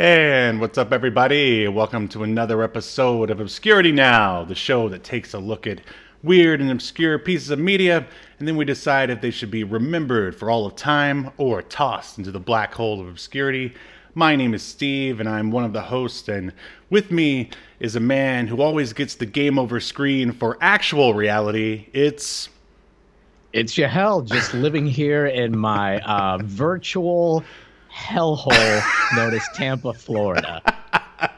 [0.00, 1.68] And what's up, everybody?
[1.68, 5.82] Welcome to another episode of Obscurity Now, the show that takes a look at
[6.22, 8.06] weird and obscure pieces of media,
[8.38, 12.16] and then we decide if they should be remembered for all of time or tossed
[12.16, 13.74] into the black hole of obscurity.
[14.14, 16.54] My name is Steve, and I'm one of the hosts, and
[16.88, 21.90] with me is a man who always gets the game over screen for actual reality.
[21.92, 22.48] It's
[23.52, 27.44] It's Yahel, just living here in my uh, virtual
[27.92, 30.62] hellhole known as Tampa, Florida.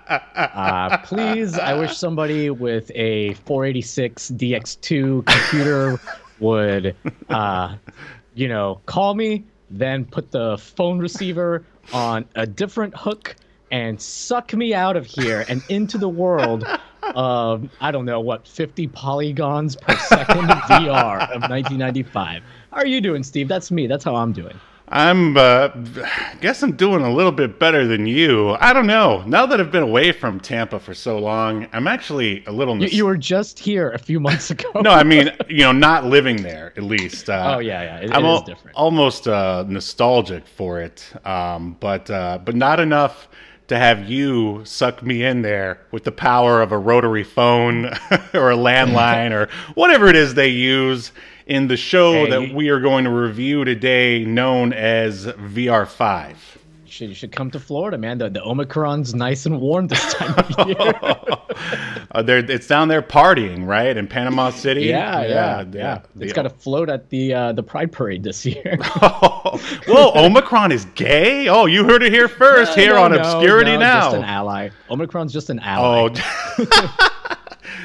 [0.08, 6.00] Uh, please, I wish somebody with a 486 DX2 computer
[6.40, 6.94] would,
[7.30, 7.76] uh,
[8.34, 13.36] you know, call me, then put the phone receiver on a different hook
[13.70, 16.64] and suck me out of here and into the world
[17.14, 22.42] of, I don't know, what, 50 polygons per second VR of 1995.
[22.70, 23.48] How are you doing, Steve?
[23.48, 23.86] That's me.
[23.86, 24.58] That's how I'm doing.
[24.94, 25.68] I'm, uh,
[26.42, 28.50] guess I'm doing a little bit better than you.
[28.60, 29.22] I don't know.
[29.26, 32.78] Now that I've been away from Tampa for so long, I'm actually a little.
[32.80, 34.70] You, you were just here a few months ago.
[34.82, 37.30] no, I mean, you know, not living there at least.
[37.30, 37.96] Uh, Oh, yeah, yeah.
[38.00, 38.76] It- I'm is al- different.
[38.76, 43.28] almost uh, nostalgic for it, um, but uh, but not enough
[43.68, 47.86] to have you suck me in there with the power of a rotary phone
[48.34, 51.12] or a landline or whatever it is they use
[51.46, 56.30] in the show Hey, that we are going to review today, known as VR5.
[56.84, 58.18] You should, you should come to Florida, man.
[58.18, 60.94] The, the Omicron's nice and warm this time of year.
[62.14, 64.82] Uh, they're, it's down there partying, right, in Panama City.
[64.82, 66.02] yeah, yeah, yeah.
[66.14, 68.76] The- It's got to float at the uh, the Pride Parade this year.
[68.98, 71.48] Whoa, Omicron is gay?
[71.48, 74.00] Oh, you heard it here first, here No, on no, Obscurity no, Now.
[74.02, 74.68] Just an ally.
[74.90, 76.10] Omicron's just an ally.
[76.58, 77.36] Oh,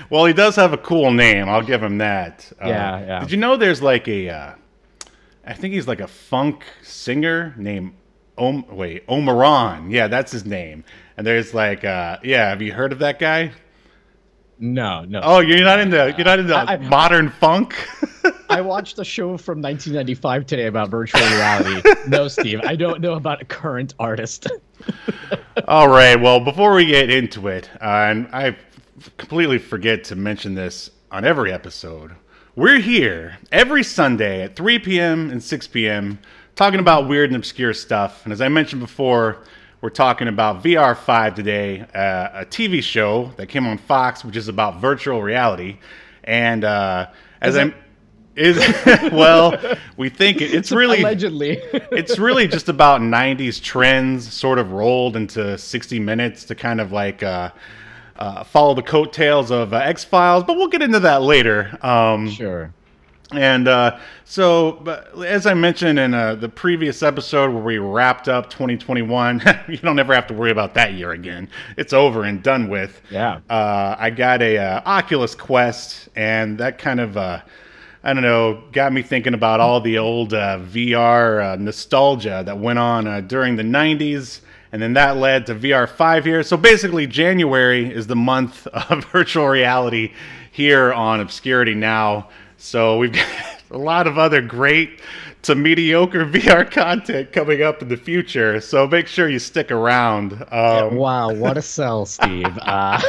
[0.09, 1.47] well, he does have a cool name.
[1.50, 2.51] I'll give him that.
[2.63, 3.19] Uh, Yeah, yeah.
[3.22, 4.51] Did you know there's like a, uh,
[5.45, 7.94] I think he's like a funk singer named
[8.38, 8.66] Om.
[8.69, 9.91] Wait, Omarion.
[9.91, 10.84] Yeah, that's his name.
[11.18, 13.51] And there's like, uh, yeah, have you heard of that guy?
[14.59, 15.19] No, no.
[15.23, 17.75] Oh, you're not into you're not into I- I- modern funk.
[18.50, 21.81] I watched a show from 1995 today about virtual reality.
[22.07, 24.47] no, Steve, I don't know about a current artist.
[25.68, 26.16] All right.
[26.19, 28.56] Well, before we get into it, uh, and I f-
[29.17, 32.15] completely forget to mention this on every episode,
[32.55, 35.29] we're here every Sunday at 3 p.m.
[35.29, 36.19] and 6 p.m.
[36.55, 38.23] talking about weird and obscure stuff.
[38.23, 39.43] And as I mentioned before,
[39.81, 44.47] we're talking about VR5 today, uh, a TV show that came on Fox, which is
[44.47, 45.77] about virtual reality.
[46.23, 47.07] And uh,
[47.41, 47.73] as I'm.
[48.35, 48.57] Is
[49.11, 49.59] well,
[49.97, 51.59] we think it, it's really allegedly.
[51.73, 56.91] it's really just about 90s trends sort of rolled into 60 minutes to kind of
[56.91, 57.49] like uh,
[58.17, 61.78] uh, follow the coattails of uh, X Files, but we'll get into that later.
[61.81, 62.73] Um, sure.
[63.31, 68.27] and uh, so, but as I mentioned in uh, the previous episode where we wrapped
[68.27, 71.50] up 2021, you don't ever have to worry about that year again.
[71.77, 73.01] It's over and done with.
[73.11, 73.41] Yeah.
[73.50, 77.41] Uh, I got a uh, Oculus Quest, and that kind of, uh,
[78.03, 82.57] I don't know, got me thinking about all the old uh, VR uh, nostalgia that
[82.57, 84.41] went on uh, during the 90s.
[84.72, 86.44] And then that led to VR5 here.
[86.44, 90.11] So basically, January is the month of virtual reality
[90.51, 92.29] here on Obscurity Now.
[92.57, 93.27] So we've got
[93.72, 95.01] a lot of other great
[95.44, 98.59] to mediocre VR content coming up in the future.
[98.59, 100.33] So make sure you stick around.
[100.51, 102.57] Um, Wow, what a sell, Steve.
[102.61, 103.00] Uh,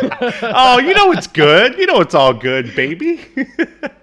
[0.43, 1.77] oh, you know it's good.
[1.79, 3.27] You know it's all good, baby.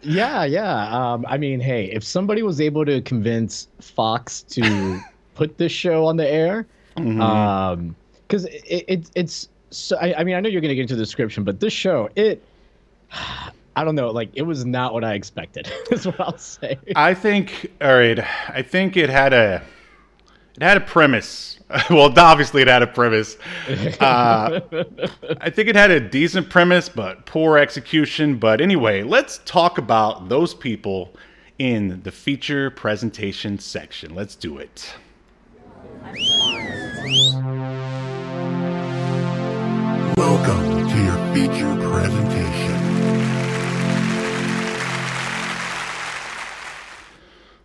[0.01, 0.89] yeah, yeah.
[1.13, 4.99] Um, I mean, hey, if somebody was able to convince Fox to
[5.35, 7.21] put this show on the air, Mm-hmm.
[7.21, 7.95] um,
[8.27, 9.97] because it, it it's so.
[9.97, 12.43] I, I mean, I know you're gonna get into the description, but this show, it.
[13.77, 15.69] I don't know, like it was not what I expected.
[15.91, 16.79] is what I'll say.
[16.95, 17.71] I think.
[17.81, 18.19] All right.
[18.47, 19.61] I think it had a.
[20.55, 21.59] It had a premise.
[21.89, 23.35] well, obviously it had a premise.
[23.99, 24.61] Uh,
[25.41, 28.37] I think it had a decent premise, but poor execution.
[28.37, 31.13] But anyway, let's talk about those people
[31.59, 34.15] in the feature presentation section.
[34.15, 34.95] Let's do it.
[40.15, 42.75] Welcome to your feature presentation.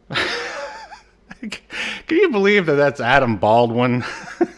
[2.07, 4.03] Can you believe that that's Adam Baldwin?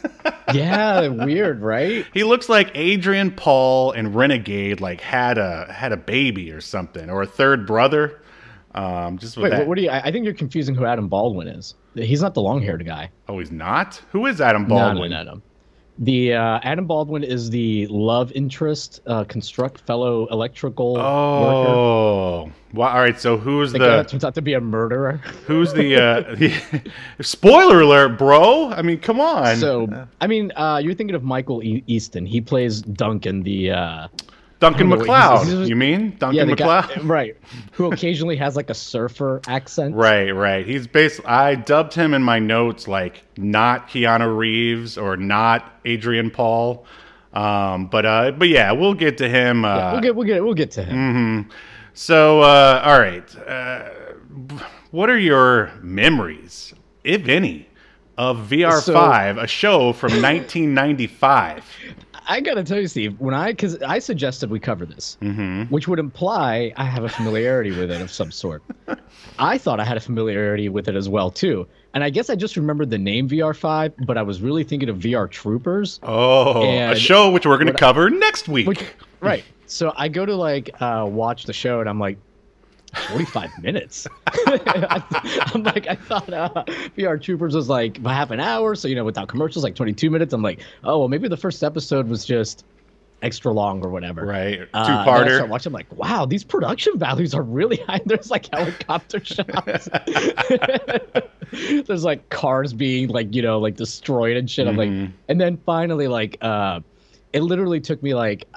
[0.55, 2.07] yeah, weird, right?
[2.15, 7.11] he looks like Adrian Paul and Renegade like had a had a baby or something,
[7.11, 8.22] or a third brother.
[8.75, 9.67] Um, just with Wait, that.
[9.67, 9.91] what, do you?
[9.91, 11.75] I think you're confusing who Adam Baldwin is.
[11.95, 13.11] He's not the long-haired guy.
[13.29, 14.01] oh, he's not.
[14.13, 15.11] Who is Adam Baldwin?
[15.11, 15.43] no, no, no.
[15.99, 21.07] The uh, Adam Baldwin is the love interest, uh, construct fellow electrical worker.
[21.07, 23.21] Oh, well, all right.
[23.21, 25.13] So who's The guy that turns out to be a murderer.
[25.47, 26.03] who's the?
[26.03, 26.81] Uh,
[27.21, 28.71] spoiler alert, bro.
[28.71, 29.57] I mean, come on.
[29.57, 32.25] So, I mean, uh, you're thinking of Michael e- Easton.
[32.25, 34.09] He plays Duncan, the uh,
[34.63, 35.69] Duncan MacLeod.
[35.69, 37.05] you mean Duncan yeah, guy, MacLeod?
[37.09, 37.37] right?
[37.73, 39.97] Who occasionally has like a surfer accent.
[39.97, 40.65] Right, right.
[40.65, 41.29] He's basically.
[41.29, 46.87] I dubbed him in my notes like not Keanu Reeves or not Adrian Paul.
[47.33, 49.65] Um, but uh, but yeah, we'll get to him.
[49.65, 51.49] Uh, We'll get, we'll get, we'll get to him.
[51.95, 53.37] So, uh, all right.
[53.37, 53.89] Uh,
[54.93, 56.73] what are your memories,
[57.05, 57.69] if any,
[58.17, 61.65] of VR5, a show from 1995?
[62.29, 65.65] I gotta tell you, Steve, when I because I suggested we cover this, Mm-hmm.
[65.73, 68.63] which would imply I have a familiarity with it of some sort.
[69.39, 72.35] I thought I had a familiarity with it as well too, and I guess I
[72.35, 76.01] just remembered the name VR5, but I was really thinking of VR Troopers.
[76.03, 78.67] Oh, a show which we're going to what- cover next week.
[78.69, 78.85] Which,
[79.21, 79.45] right.
[79.67, 82.19] So I go to like uh, watch the show, and I'm like,
[83.09, 84.07] 45 minutes.
[84.47, 86.51] I'm like, I thought uh,
[86.97, 90.33] VR Troopers was like half an hour, so you know, without commercials, like 22 minutes.
[90.33, 92.65] I'm like, oh, well, maybe the first episode was just
[93.23, 94.27] extra long or whatever.
[94.27, 94.59] right.
[94.59, 95.49] Two Uh, then I parter.
[95.49, 95.71] watching.
[95.71, 98.01] I'm like, wow, these production values are really high.
[98.07, 99.89] There's like helicopter shots.
[101.87, 104.67] There's like cars being like you know like destroyed and shit.
[104.67, 105.03] I'm Mm-hmm.
[105.05, 106.81] like, and then finally like uh,
[107.33, 108.49] it literally took me like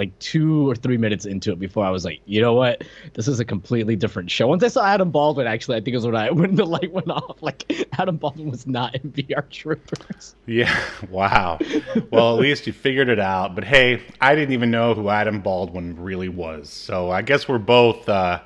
[0.00, 3.28] like two or three minutes into it before I was like, you know what, this
[3.28, 4.48] is a completely different show.
[4.48, 7.10] Once I saw Adam Baldwin, actually, I think is when I when the light went
[7.10, 7.42] off.
[7.42, 10.34] Like Adam Baldwin was not in VR Troopers.
[10.46, 10.74] Yeah.
[11.10, 11.58] Wow.
[12.10, 13.54] well, at least you figured it out.
[13.54, 16.70] But hey, I didn't even know who Adam Baldwin really was.
[16.70, 18.08] So I guess we're both.
[18.08, 18.40] Uh,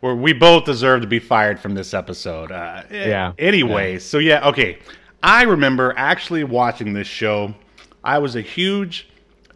[0.00, 2.50] we're, we both deserve to be fired from this episode.
[2.52, 3.32] Uh, Yeah.
[3.38, 4.78] Anyway, so yeah, okay.
[5.22, 7.54] I remember actually watching this show.
[8.04, 9.08] I was a huge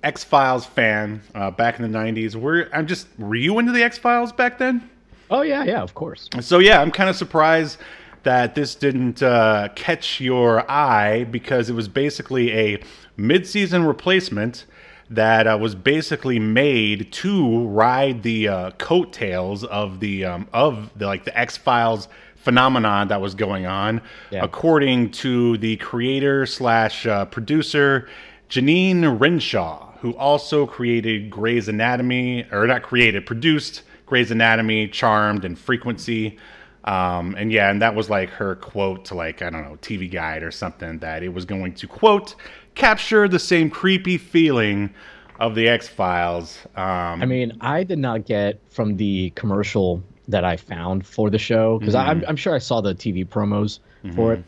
[0.07, 2.35] X Files fan uh, back in the '90s.
[2.37, 4.89] Were I'm just were you into the X Files back then?
[5.31, 6.29] Oh yeah, yeah, of course.
[6.41, 7.79] So yeah, I'm kind of surprised
[8.23, 12.83] that this didn't uh, catch your eye because it was basically a
[13.17, 14.65] mid-season replacement
[15.11, 21.07] that uh, was basically made to ride the uh, coattails of the um, of the
[21.07, 24.01] like the X Files phenomenon that was going on,
[24.31, 24.45] Yeah.
[24.45, 28.09] according to the creator slash uh, producer
[28.49, 35.59] Jeannine Renshaw, who also created Grey's Anatomy, or not created, produced Grey's Anatomy, Charmed, and
[35.59, 36.39] Frequency.
[36.85, 40.09] Um, and yeah, and that was like her quote to like, I don't know, TV
[40.09, 42.37] Guide or something that it was going to quote,
[42.77, 44.95] capture the same creepy feeling
[45.41, 46.61] of the X Files.
[46.77, 51.39] Um, I mean, I did not get from the commercial that I found for the
[51.39, 53.81] show because I'm, I'm sure I saw the TV promos
[54.15, 54.45] for it.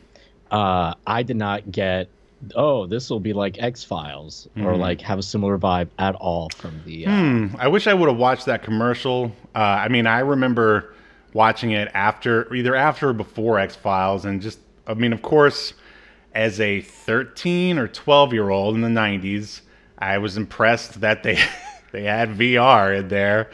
[0.52, 2.08] Uh, I did not get,
[2.54, 6.48] oh, this will be like X Files or like have a similar vibe at all
[6.56, 7.06] from the.
[7.06, 9.32] Uh, Hmm, I wish I would have watched that commercial.
[9.54, 10.94] Uh, I mean, I remember
[11.32, 15.74] watching it after, either after or before X Files, and just, I mean, of course,
[16.34, 19.60] as a 13 or 12 year old in the 90s,
[19.98, 21.38] I was impressed that they
[21.92, 23.50] they had VR in there.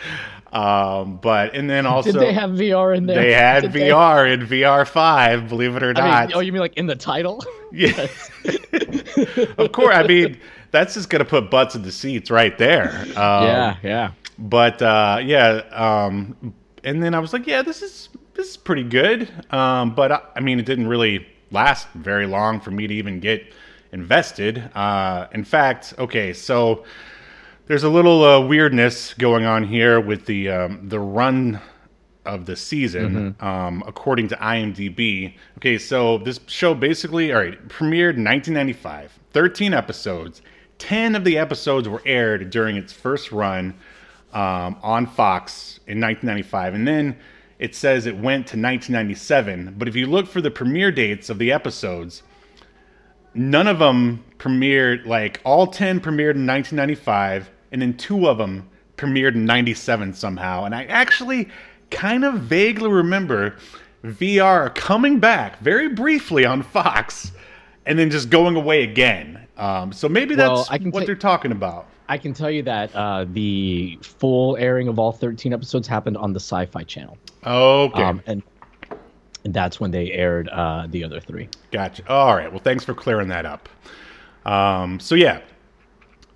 [0.52, 3.16] Um, but and then also Did they have VR in there?
[3.16, 6.28] they had Did VR in VR five, believe it or I not.
[6.28, 7.42] mean, oh, you mean like in the title?
[7.74, 8.06] Yeah.
[9.58, 9.96] of course.
[9.96, 10.38] I mean,
[10.70, 12.90] that's just gonna put butts in the seats right there.
[13.16, 14.10] Um, yeah, yeah.
[14.38, 15.62] But uh, yeah.
[15.72, 16.54] Um,
[16.84, 19.28] and then I was like, yeah, this is this is pretty good.
[19.52, 23.20] Um, but I, I mean, it didn't really last very long for me to even
[23.20, 23.52] get
[23.92, 24.58] invested.
[24.74, 26.84] Uh, in fact, okay, so
[27.66, 31.60] there's a little uh, weirdness going on here with the um, the run
[32.24, 35.34] of the season, um, according to IMDb.
[35.58, 40.42] Okay, so this show basically, all right, premiered in 1995, 13 episodes.
[40.78, 43.74] 10 of the episodes were aired during its first run
[44.32, 47.16] um, on Fox in 1995, and then
[47.58, 49.74] it says it went to 1997.
[49.78, 52.22] But if you look for the premiere dates of the episodes,
[53.34, 58.68] none of them premiered like all 10 premiered in 1995 and then two of them
[58.96, 61.48] premiered in 97 somehow and i actually
[61.90, 63.56] kind of vaguely remember
[64.04, 67.32] vr coming back very briefly on fox
[67.86, 71.06] and then just going away again um, so maybe Well, that's I can what ta-
[71.06, 75.54] they're talking about I can tell you that uh, the full airing of all 13
[75.54, 77.16] episodes happened on the Sci-Fi Channel.
[77.46, 78.42] okay Um, and
[79.44, 81.48] and that's when they aired uh, the other three.
[81.70, 82.02] Gotcha.
[82.08, 82.50] All right.
[82.50, 83.68] Well, thanks for clearing that up.
[84.44, 85.40] Um, so yeah,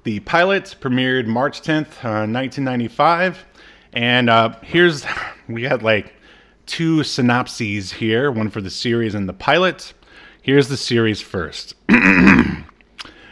[0.05, 3.45] the pilot premiered March 10th, uh, 1995,
[3.93, 5.05] and uh, here's
[5.49, 6.15] we got like
[6.67, 9.95] two synopses here, one for the series and the pilot.
[10.43, 11.75] Here's the series first.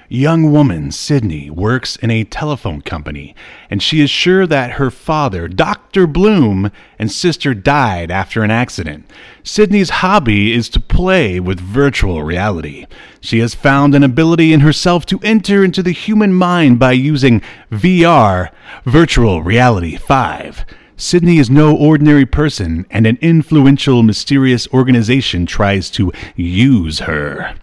[0.08, 3.34] Young woman Sydney works in a telephone company,
[3.68, 6.06] and she is sure that her father, Dr.
[6.06, 9.10] Bloom, and sister died after an accident.
[9.42, 12.86] Sydney's hobby is to play with virtual reality.
[13.20, 17.42] She has found an ability in herself to enter into the human mind by using
[17.72, 18.50] VR,
[18.84, 20.64] Virtual Reality 5.
[20.96, 27.56] Sydney is no ordinary person, and an influential, mysterious organization tries to use her.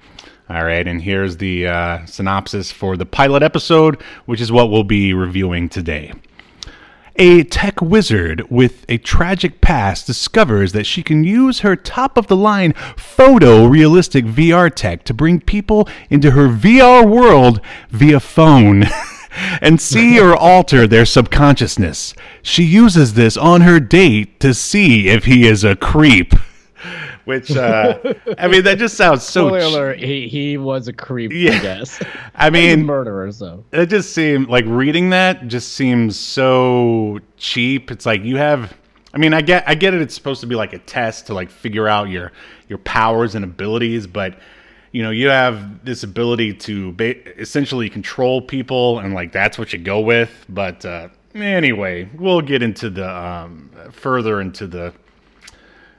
[0.54, 4.84] All right, and here's the uh, synopsis for the pilot episode, which is what we'll
[4.84, 6.14] be reviewing today.
[7.16, 12.28] A tech wizard with a tragic past discovers that she can use her top of
[12.28, 18.84] the line photorealistic VR tech to bring people into her VR world via phone.
[19.60, 22.14] and see or alter their subconsciousness.
[22.44, 26.36] She uses this on her date to see if he is a creep.
[27.26, 27.98] Which uh,
[28.38, 29.48] I mean, that just sounds so.
[29.48, 31.32] Spoiler ch- alert: he he was a creep.
[31.34, 31.52] Yeah.
[31.54, 32.04] I guess.
[32.36, 33.32] I mean, murderer.
[33.32, 37.92] So it just seemed like reading that just seems so cheap.
[37.92, 38.76] It's like you have.
[39.14, 40.02] I mean, I get I get it.
[40.02, 42.32] It's supposed to be like a test to like figure out your
[42.68, 44.38] your powers and abilities, but
[44.92, 49.72] you know you have this ability to ba- essentially control people, and like that's what
[49.72, 50.46] you go with.
[50.50, 54.94] But uh, anyway, we'll get into the um, further into the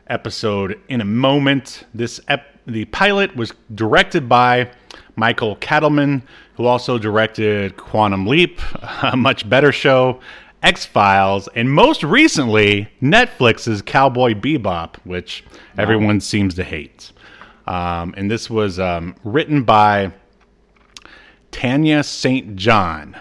[0.09, 1.85] episode in a moment.
[1.95, 4.71] This ep- the pilot was directed by
[5.17, 6.23] Michael Katleman,
[6.57, 8.61] who also directed Quantum Leap,
[9.03, 10.21] a much better show,
[10.63, 15.45] X Files, and most recently Netflix's Cowboy Bebop, which
[15.77, 17.13] everyone seems to hate.
[17.67, 20.13] Um, and this was um, written by
[21.51, 22.57] Tanya St.
[22.57, 23.17] John.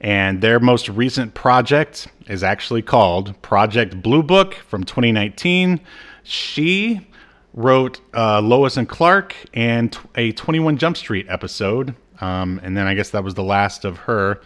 [0.00, 5.80] And their most recent project is actually called Project Blue Book from 2019.
[6.24, 7.06] She
[7.52, 11.94] wrote uh, Lois and Clark and a 21 Jump Street episode.
[12.20, 14.40] Um, and then I guess that was the last of her.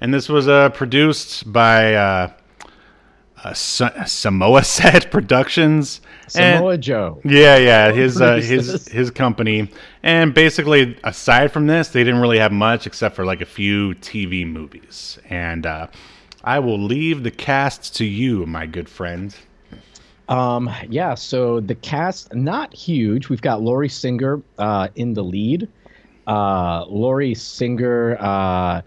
[0.00, 2.32] And this was uh, produced by uh,
[3.44, 6.00] uh, Sa- Samoa Set Productions.
[6.34, 7.20] And- Samoa Joe.
[7.24, 9.70] yeah, yeah, his uh, his his company,
[10.02, 13.94] and basically, aside from this, they didn't really have much except for like a few
[13.96, 15.18] TV movies.
[15.28, 15.88] And uh,
[16.44, 19.34] I will leave the cast to you, my good friend.
[20.30, 23.28] Um, yeah, so the cast not huge.
[23.28, 25.68] We've got Lori Singer uh, in the lead.
[26.26, 28.82] Uh, Lori Singer, uh,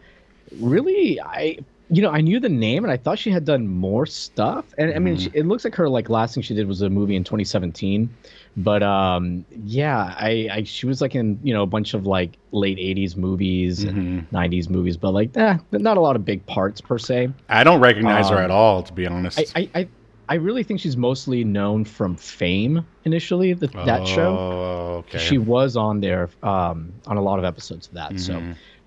[0.59, 1.59] really, I
[1.89, 4.65] you know I knew the name and I thought she had done more stuff.
[4.77, 6.89] And I mean, she, it looks like her like last thing she did was a
[6.89, 8.09] movie in 2017.
[8.55, 12.38] But um, yeah, I, I she was like in you know a bunch of like
[12.53, 16.79] late 80s movies and 90s movies, but like eh, not a lot of big parts
[16.79, 17.31] per se.
[17.50, 19.39] I don't recognize her Um, at all, to be honest.
[19.39, 19.88] I, I, I,
[20.33, 24.35] I really think she's mostly known from Fame initially, the, that show.
[24.35, 25.19] Oh, okay.
[25.19, 28.19] She was on there um, on a lot of episodes of that.
[28.19, 28.41] So,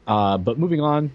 [0.09, 1.13] uh, but moving on,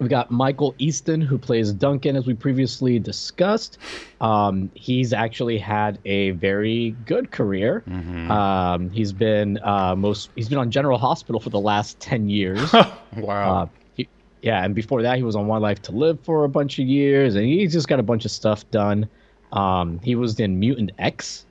[0.00, 3.78] we got Michael Easton who plays Duncan, as we previously discussed.
[4.20, 7.82] Um, he's actually had a very good career.
[8.30, 12.70] Um, he's been uh, most he's been on General Hospital for the last ten years.
[13.16, 13.62] wow.
[13.62, 14.08] Uh, he,
[14.42, 16.84] yeah, and before that, he was on One Life to Live for a bunch of
[16.84, 19.08] years, and he's just got a bunch of stuff done.
[19.54, 21.46] Um, he was in Mutant X.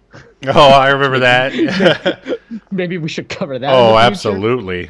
[0.47, 2.39] oh, I remember that.
[2.71, 3.73] Maybe we should cover that.
[3.73, 4.89] oh, absolutely.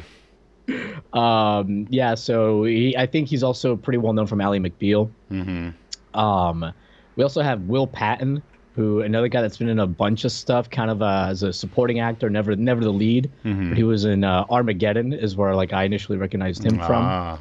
[1.12, 5.10] Um, yeah, so he, I think he's also pretty well known from Ally McBeal.
[5.28, 5.70] hmm
[6.18, 6.72] Um,
[7.16, 8.42] we also have Will Patton,
[8.74, 11.52] who another guy that's been in a bunch of stuff, kind of uh, as a
[11.52, 13.30] supporting actor, never never the lead.
[13.44, 17.04] But he was in uh, Armageddon, is where like I initially recognized him from.
[17.04, 17.38] Ah.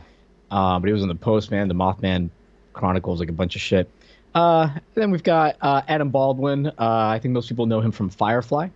[0.51, 2.29] Uh, but he was in the Postman, the Mothman
[2.73, 3.89] Chronicles, like a bunch of shit.
[4.35, 6.67] Uh, then we've got uh, Adam Baldwin.
[6.67, 8.69] Uh, I think most people know him from Firefly.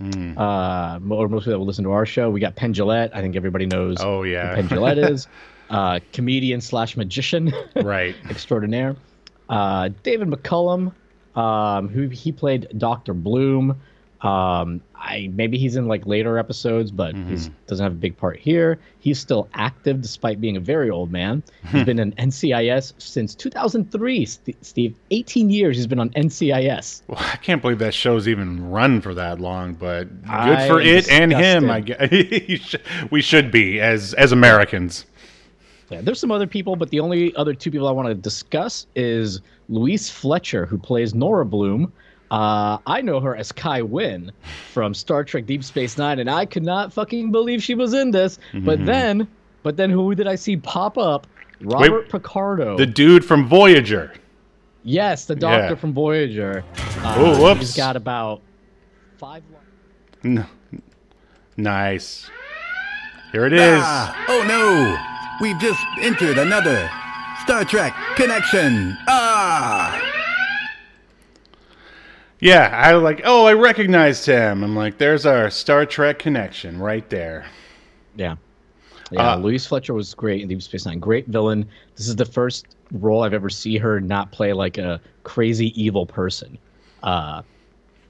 [0.00, 0.36] Mm.
[0.36, 2.28] Uh, or most people that will listen to our show.
[2.30, 3.10] We got Penn Jillette.
[3.14, 4.54] I think everybody knows Oh, who yeah.
[4.54, 5.28] Penn Jillette is.
[5.70, 8.14] Uh, comedian slash magician right.
[8.28, 8.96] extraordinaire.
[9.48, 10.92] Uh, David McCallum,
[11.34, 13.80] um, who he played Doctor Bloom.
[14.24, 18.38] Um, I maybe he's in like later episodes, but he doesn't have a big part
[18.38, 18.80] here.
[19.00, 21.42] He's still active despite being a very old man.
[21.70, 24.24] He's been in NCIS since 2003.
[24.24, 27.02] St- Steve, 18 years he's been on NCIS.
[27.06, 30.80] Well, I can't believe that show's even run for that long, but good I for
[30.80, 31.70] it and him.
[31.70, 32.76] I guess
[33.10, 35.04] we should be as as Americans.
[35.90, 38.86] Yeah, there's some other people, but the only other two people I want to discuss
[38.96, 41.92] is Louise Fletcher, who plays Nora Bloom.
[42.34, 44.32] Uh, I know her as Kai Winn
[44.72, 48.10] from Star Trek Deep Space Nine, and I could not fucking believe she was in
[48.10, 48.38] this.
[48.54, 49.28] But then,
[49.62, 51.26] but then, who did I see pop up?
[51.60, 52.76] Robert Picardo.
[52.76, 54.12] The dude from Voyager.
[54.82, 55.74] yes, the Doctor Yeah.
[55.76, 56.64] from Voyager.
[56.98, 57.60] Uh, Oh, whoops.
[57.60, 58.40] He's got about
[59.18, 59.42] five.
[60.24, 60.42] lines.
[60.72, 60.82] N-
[61.56, 62.28] nice.
[63.32, 63.80] Here it is.
[63.82, 64.96] Ah, oh no!
[65.40, 66.90] We've just entered another
[67.42, 68.96] Star Trek connection.
[69.08, 70.03] Ah!
[72.44, 73.22] Yeah, I was like.
[73.24, 74.62] Oh, I recognized him.
[74.62, 77.46] I'm like, there's our Star Trek connection right there.
[78.16, 78.36] Yeah.
[79.10, 80.98] Yeah, Uh, Louise Fletcher was great in Deep Space Nine.
[80.98, 81.66] Great villain.
[81.96, 86.04] This is the first role I've ever see her not play like a crazy evil
[86.04, 86.58] person.
[87.02, 87.40] Uh,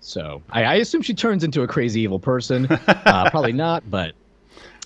[0.00, 2.66] so I, I assume she turns into a crazy evil person.
[2.88, 4.14] Uh, probably not, but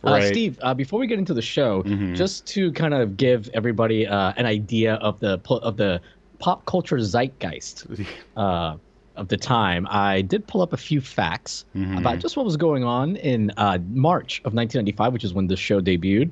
[0.04, 0.24] uh, Right.
[0.24, 2.14] Steve, uh, before we get into the show, Mhm.
[2.16, 6.00] just to kind of give everybody uh, an idea of the of the
[6.38, 7.86] pop culture zeitgeist
[8.36, 8.76] uh,
[9.18, 11.98] of the time, I did pull up a few facts Mhm.
[11.98, 15.56] about just what was going on in uh, March of 1995, which is when the
[15.56, 16.30] show debuted.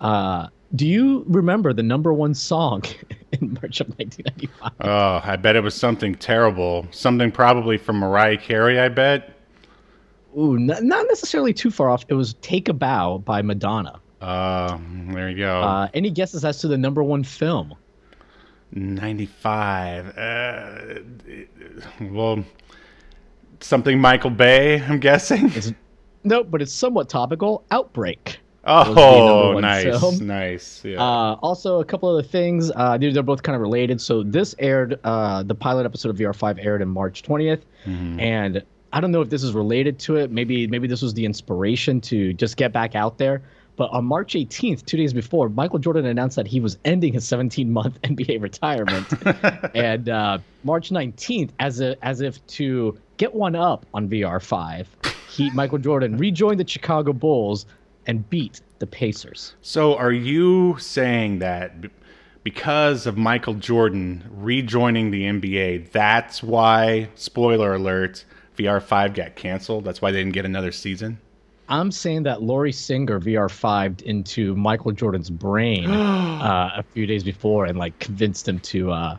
[0.00, 2.82] Uh, do you remember the number one song
[3.32, 4.72] in March of 1995?
[4.82, 6.86] Oh, I bet it was something terrible.
[6.90, 8.78] Something probably from Mariah Carey.
[8.78, 9.34] I bet.
[10.36, 12.04] Ooh, n- not necessarily too far off.
[12.08, 13.98] It was "Take a Bow" by Madonna.
[14.20, 14.76] Uh,
[15.12, 15.62] there you go.
[15.62, 17.74] Uh, any guesses as to the number one film?
[18.72, 20.16] 95.
[20.18, 21.00] Uh,
[22.02, 22.44] well,
[23.60, 25.50] something Michael Bay, I'm guessing.
[25.54, 25.72] It's,
[26.24, 27.64] nope, but it's somewhat topical.
[27.70, 28.38] Outbreak.
[28.70, 30.26] Oh, nice, film.
[30.26, 30.84] nice.
[30.84, 31.00] Yeah.
[31.02, 32.70] Uh, also, a couple other things.
[32.76, 33.98] Uh, these are both kind of related.
[34.00, 34.98] So this aired.
[35.04, 38.20] Uh, the pilot episode of VR5 aired in March 20th, Mhm.
[38.20, 40.30] and I don't know if this is related to it.
[40.30, 43.40] Maybe maybe this was the inspiration to just get back out there.
[43.78, 47.24] But on March 18th, two days before, Michael Jordan announced that he was ending his
[47.24, 49.06] 17-month NBA retirement.
[49.74, 54.86] and uh, March 19th, as a, as if to get one up on VR5,
[55.30, 57.66] he Michael Jordan rejoined the Chicago Bulls
[58.08, 59.54] and beat the Pacers.
[59.62, 61.90] So, are you saying that b-
[62.42, 68.24] because of Michael Jordan rejoining the NBA, that's why, spoiler alert,
[68.56, 69.84] VR5 got canceled?
[69.84, 71.20] That's why they didn't get another season?
[71.68, 77.66] I'm saying that Lori Singer VR5'd into Michael Jordan's brain uh, a few days before
[77.66, 79.16] and like convinced him to uh,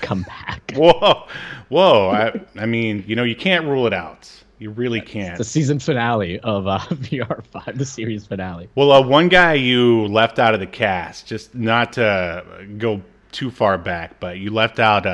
[0.00, 0.72] come back.
[0.76, 1.26] Whoa,
[1.68, 2.10] whoa.
[2.10, 4.30] I, I mean, you know, you can't rule it out.
[4.58, 5.36] You really can't.
[5.36, 8.68] The season finale of uh, VR5, the series finale.
[8.74, 12.44] Well, uh, one guy you left out of the cast, just not to
[12.78, 13.02] go
[13.32, 15.04] too far back, but you left out.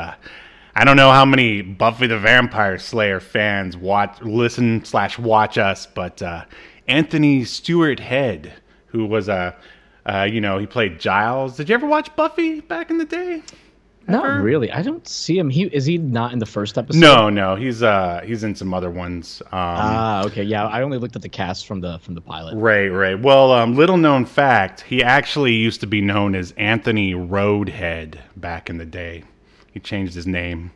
[0.75, 5.87] I don't know how many Buffy the Vampire Slayer fans watch, listen slash watch us,
[5.87, 6.45] but uh,
[6.87, 8.53] Anthony Stewart Head,
[8.87, 9.57] who was a,
[10.07, 11.57] uh, you know, he played Giles.
[11.57, 13.43] Did you ever watch Buffy back in the day?
[14.07, 14.41] Not Ever?
[14.41, 14.73] really.
[14.73, 15.51] I don't see him.
[15.51, 16.99] He is he not in the first episode?
[16.99, 19.43] No, no, he's uh, he's in some other ones.
[19.47, 20.43] Um, Ah, okay.
[20.43, 22.57] Yeah, I only looked at the cast from the from the pilot.
[22.57, 23.21] Right, right.
[23.21, 28.71] Well, um, little known fact, he actually used to be known as Anthony Roadhead back
[28.71, 29.25] in the day.
[29.73, 30.73] He changed his name.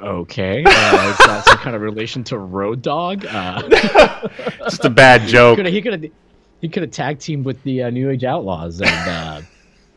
[0.00, 0.62] Okay.
[0.64, 3.24] Uh, is that some kind of relation to Road Dog?
[3.24, 3.62] Uh,
[4.64, 5.58] Just a bad joke.
[5.58, 6.12] he could have
[6.60, 9.40] he could have tag teamed with the uh, New Age Outlaws and uh,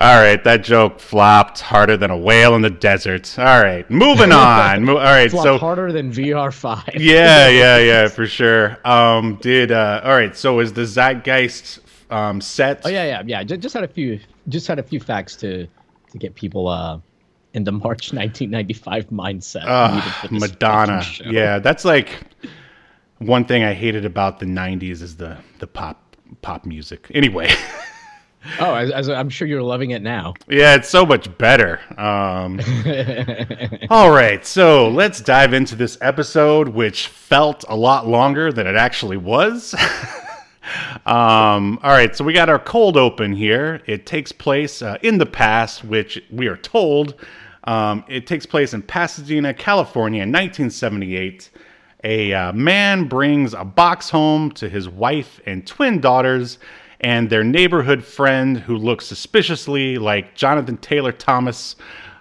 [0.00, 3.36] All right, that joke flopped harder than a whale in the desert.
[3.38, 4.84] All right, moving on.
[4.84, 6.98] Mo- All right, flopped so harder than VR5.
[6.98, 8.78] yeah, yeah, yeah, for sure.
[8.86, 10.36] Um, did uh, all right.
[10.36, 12.82] So is the zeitgeist um set?
[12.84, 13.42] Oh yeah, yeah, yeah.
[13.44, 14.18] Just, just had a few,
[14.48, 15.66] just had a few facts to
[16.10, 16.98] to get people uh
[17.54, 19.64] in the March 1995 mindset.
[19.66, 21.02] Ugh, needed for this Madonna.
[21.26, 22.20] Yeah, that's like
[23.18, 27.10] one thing I hated about the '90s is the the pop pop music.
[27.14, 27.50] Anyway.
[28.60, 30.32] Oh, as, as I'm sure you're loving it now.
[30.48, 31.80] Yeah, it's so much better.
[32.00, 32.60] Um,
[33.90, 38.76] all right, so let's dive into this episode, which felt a lot longer than it
[38.76, 39.74] actually was.
[41.06, 43.82] Um, all right, so we got our cold open here.
[43.86, 47.14] It takes place uh, in the past, which we are told.
[47.64, 51.50] Um, it takes place in Pasadena, California in 1978.
[52.04, 56.58] A uh, man brings a box home to his wife and twin daughters
[57.00, 61.76] and their neighborhood friend who looks suspiciously like Jonathan Taylor Thomas.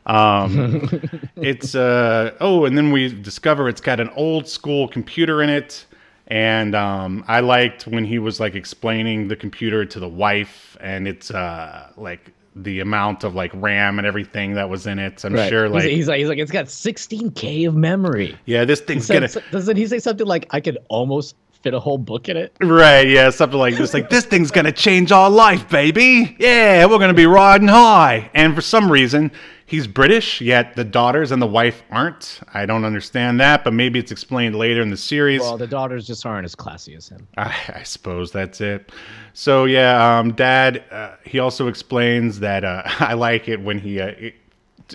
[0.05, 0.89] Um,
[1.35, 5.85] it's uh oh, and then we discover it's got an old school computer in it.
[6.29, 11.07] And um, I liked when he was like explaining the computer to the wife, and
[11.07, 15.23] it's uh like the amount of like RAM and everything that was in it.
[15.23, 15.47] I'm Right.
[15.47, 18.35] sure like he's, like he's like it's got 16k of memory.
[18.45, 21.35] yeah, this thing's said, gonna doesn't he say something like I could almost
[21.67, 22.55] fit a whole book in it.
[22.61, 23.93] Right, yeah, something like this.
[23.93, 26.35] Like, this thing's gonna change our life, baby.
[26.39, 28.29] Yeah, we're gonna be riding high.
[28.33, 29.31] And for some reason,
[29.65, 32.39] he's British, yet the daughters and the wife aren't.
[32.53, 35.41] I don't understand that, but maybe it's explained later in the series.
[35.41, 37.27] Well, the daughters just aren't as classy as him.
[37.37, 38.89] I, I suppose that's it.
[39.33, 40.85] So yeah, um, Dad.
[40.89, 44.35] Uh, he also explains that uh, I like it when he, uh, it-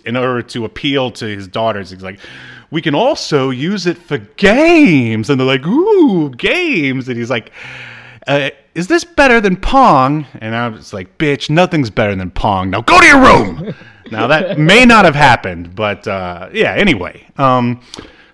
[0.06, 2.18] in order to appeal to his daughters, he's like,
[2.72, 7.52] "We can also use it for games," and they're like, "Ooh, games!" And he's like.
[8.24, 10.26] Uh, is this better than Pong?
[10.40, 12.70] And I was like, bitch, nothing's better than Pong.
[12.70, 13.74] Now go to your room.
[14.12, 17.26] now that may not have happened, but uh, yeah, anyway.
[17.36, 17.80] Um,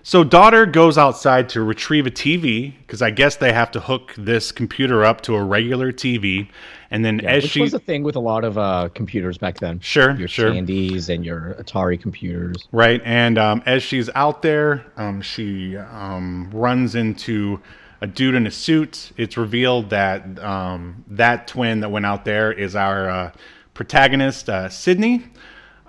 [0.03, 4.13] so daughter goes outside to retrieve a TV because I guess they have to hook
[4.17, 6.49] this computer up to a regular TV,
[6.91, 9.59] and then as Which she was a thing with a lot of uh, computers back
[9.59, 9.79] then.
[9.79, 10.51] Sure, your sure.
[10.51, 12.67] Tandies and your Atari computers.
[12.71, 17.61] right, and um, as she's out there, um, she um, runs into
[18.01, 19.11] a dude in a suit.
[19.17, 23.31] It's revealed that um, that twin that went out there is our uh,
[23.73, 25.25] protagonist, uh, Sydney,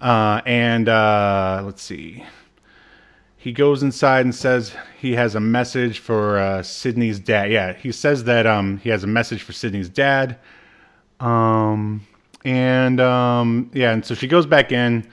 [0.00, 2.24] uh, and uh, let's see.
[3.40, 7.50] he goes inside and says he has a message for uh, Sydney's dad.
[7.50, 10.38] Yeah, he says that um, he has a message for Sydney's dad.
[11.20, 12.06] Um,
[12.44, 15.06] and um, yeah, and so she goes back in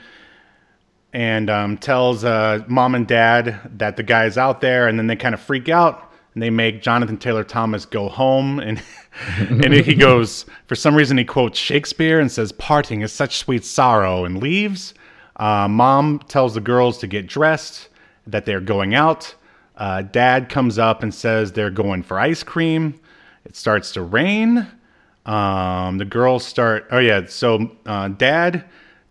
[1.13, 5.15] and um, tells uh, mom and dad that the guy's out there, and then they
[5.15, 8.79] kind of freak out and they make Jonathan Taylor Thomas go home, and
[9.39, 13.65] and he goes for some reason he quotes Shakespeare and says parting is such sweet
[13.65, 14.93] sorrow and leaves.
[15.37, 17.89] Uh, mom tells the girls to get dressed,
[18.27, 19.33] that they're going out.
[19.77, 22.99] Uh, dad comes up and says they're going for ice cream.
[23.43, 24.67] It starts to rain.
[25.27, 26.87] Um, the girls start.
[26.89, 28.63] Oh yeah, so uh, dad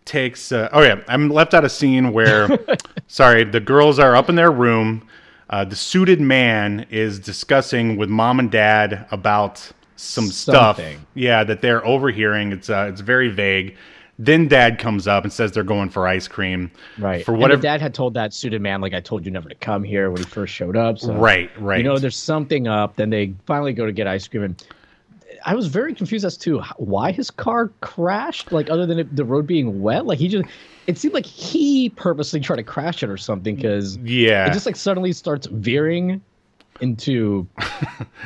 [0.05, 0.51] takes.
[0.51, 2.49] Uh, oh yeah, I'm left out a scene where,
[3.07, 5.07] sorry, the girls are up in their room.
[5.49, 10.81] Uh, the suited man is discussing with mom and dad about some stuff.
[11.13, 12.51] Yeah, that they're overhearing.
[12.51, 13.77] It's uh, it's very vague.
[14.19, 16.71] Then dad comes up and says they're going for ice cream.
[16.97, 17.23] Right.
[17.23, 17.61] For whatever.
[17.61, 20.17] dad had told that suited man, like I told you never to come here when
[20.17, 20.97] he first showed up.
[20.97, 21.51] So right.
[21.61, 21.77] Right.
[21.77, 22.95] you know, there's something up.
[22.95, 24.67] Then they finally go to get ice cream, and
[25.47, 28.51] I was very confused as to why his car crashed.
[28.51, 30.45] Like other than it, the road being wet, like he just.
[30.87, 34.47] It seemed like he purposely tried to crash it or something because yeah.
[34.47, 36.21] it just like suddenly starts veering
[36.79, 37.45] into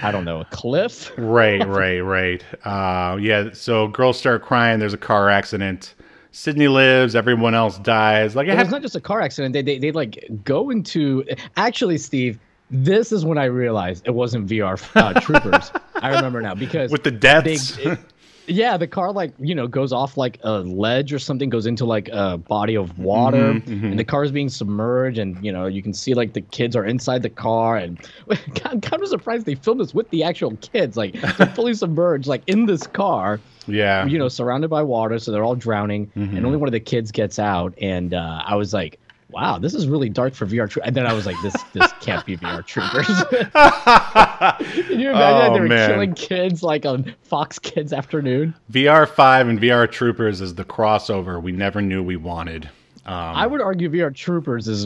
[0.03, 1.11] I don't know a cliff.
[1.17, 2.43] right, right, right.
[2.65, 3.49] Uh, yeah.
[3.53, 4.79] So girls start crying.
[4.79, 5.95] There's a car accident.
[6.31, 7.15] Sydney lives.
[7.15, 8.35] Everyone else dies.
[8.35, 9.53] Like It was not just a car accident.
[9.53, 11.23] They, they they like go into
[11.55, 12.39] actually, Steve.
[12.71, 15.71] This is when I realized it wasn't VR uh, troopers.
[15.95, 17.77] I remember now because with the they, deaths.
[17.77, 17.99] it-
[18.47, 21.85] yeah, the car like you know goes off like a ledge or something, goes into
[21.85, 25.67] like a body of water, Mm-hmm, and the car is being submerged, and you know
[25.67, 27.99] you can see like the kids are inside the car, and
[28.65, 31.15] I'm kind of surprised they filmed this with the actual kids, like
[31.55, 34.05] fully submerged, like in this car, yeah.
[34.05, 36.37] you know, surrounded by water, so they're all drowning, Mm-hmm.
[36.37, 38.97] and only one of the kids gets out, and uh, I was like.
[39.31, 40.69] Wow, this is really dark for VR.
[40.69, 40.87] troopers.
[40.87, 43.07] And then I was like, "This, this can't be VR troopers."
[44.87, 45.89] Can you imagine Oh, they were man.
[45.89, 48.53] killing kids like on Fox Kids Afternoon?
[48.71, 52.65] VR Five and VR Troopers is the crossover we never knew we wanted.
[53.05, 54.85] Um, I would argue VR Troopers is.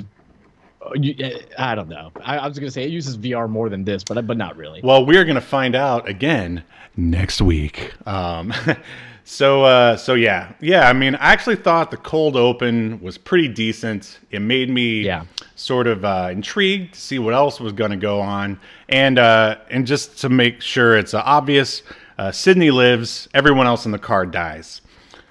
[0.81, 2.12] uh, uh, I don't know.
[2.23, 4.81] I, I was gonna say it uses VR more than this, but but not really.
[4.84, 6.63] Well, we're gonna find out again
[6.95, 7.91] next week.
[8.08, 8.53] Um,
[9.27, 10.88] so, uh, so yeah, yeah.
[10.88, 14.19] I mean, I actually thought the cold open was pretty decent.
[14.31, 15.23] It made me Yeah.
[15.55, 19.85] sort of uh, intrigued to see what else was gonna go on, and uh, and
[19.88, 21.81] just to make sure it's uh, obvious,
[22.19, 23.27] uh, Sydney lives.
[23.33, 24.81] Everyone else in the car dies,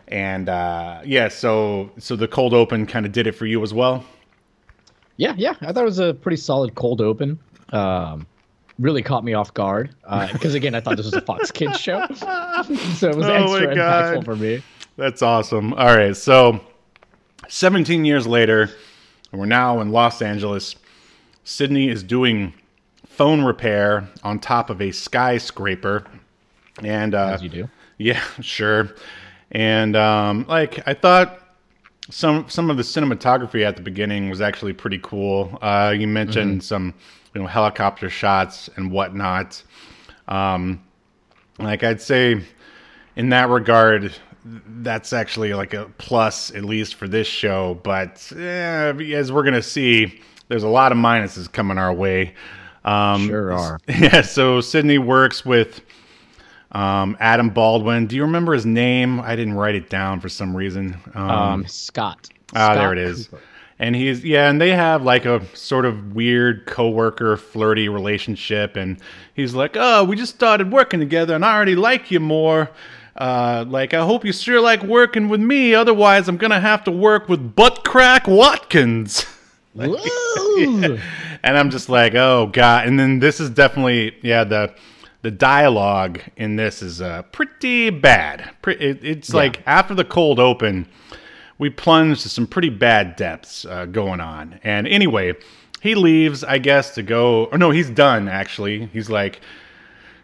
[0.09, 1.29] and uh, yeah.
[1.29, 4.05] So, so the cold open kind of did it for you as well.
[5.17, 5.55] Yeah, yeah.
[5.61, 7.39] I thought it was a pretty solid cold open.
[7.73, 8.27] Um,
[8.79, 9.95] really caught me off guard
[10.33, 13.75] because again, I thought this was a Fox Kids show, so it was Oh extra
[13.75, 14.63] impactful for me.
[14.97, 15.73] That's awesome.
[15.75, 16.61] All right, so
[17.49, 18.71] 17 years later,
[19.33, 20.77] and we're now in Los Angeles.
[21.45, 22.55] Sydney is doing
[23.07, 26.05] phone repair on top of a skyscraper,
[26.83, 27.69] and uh, As you do.
[27.99, 28.91] yeah, sure.
[29.53, 31.41] And um, like I thought,
[32.11, 35.59] some some of the cinematography at the beginning was actually pretty cool.
[35.63, 36.95] Uh, you mentioned some
[37.35, 39.63] you know helicopter shots and whatnot.
[40.29, 40.83] Um,
[41.59, 42.43] like I'd say,
[43.17, 44.13] in that regard,
[44.45, 47.81] that's actually like a plus at least for this show.
[47.83, 52.35] But eh, as we're gonna see, there's a lot of minuses coming our way.
[52.85, 53.79] Um, Sure are.
[53.89, 55.81] yeah, so Sydney works with
[56.73, 58.07] um, Adam Baldwin.
[58.07, 59.21] Do you remember his name?
[59.21, 60.97] I didn't write it down for some reason.
[61.15, 62.29] Um, Um, Scott.
[62.55, 63.29] ah, there it is.
[63.29, 63.43] Cooper.
[63.79, 68.99] And he's yeah, and they have like a sort of weird coworker flirty relationship, and
[69.35, 72.71] he's like, "Oh, we just started working together, and I already like you more.
[73.17, 75.75] Uh, like, I hope you sure like working with me.
[75.75, 79.27] Otherwise, I'm gonna have to work with Butt Crack Watkins."
[79.75, 79.97] Woo!
[81.43, 84.73] and I'm just like, "Oh God!" And then this is definitely yeah the
[85.23, 88.51] the dialogue in this is uh, pretty bad.
[88.67, 90.87] It's like after the cold open
[91.65, 94.61] we plunged to some pretty bad depths uh, going on.
[94.63, 95.33] And anyway,
[95.81, 97.47] he leaves, I guess, to go.
[97.47, 98.85] Or no, he's done actually.
[98.93, 99.41] He's like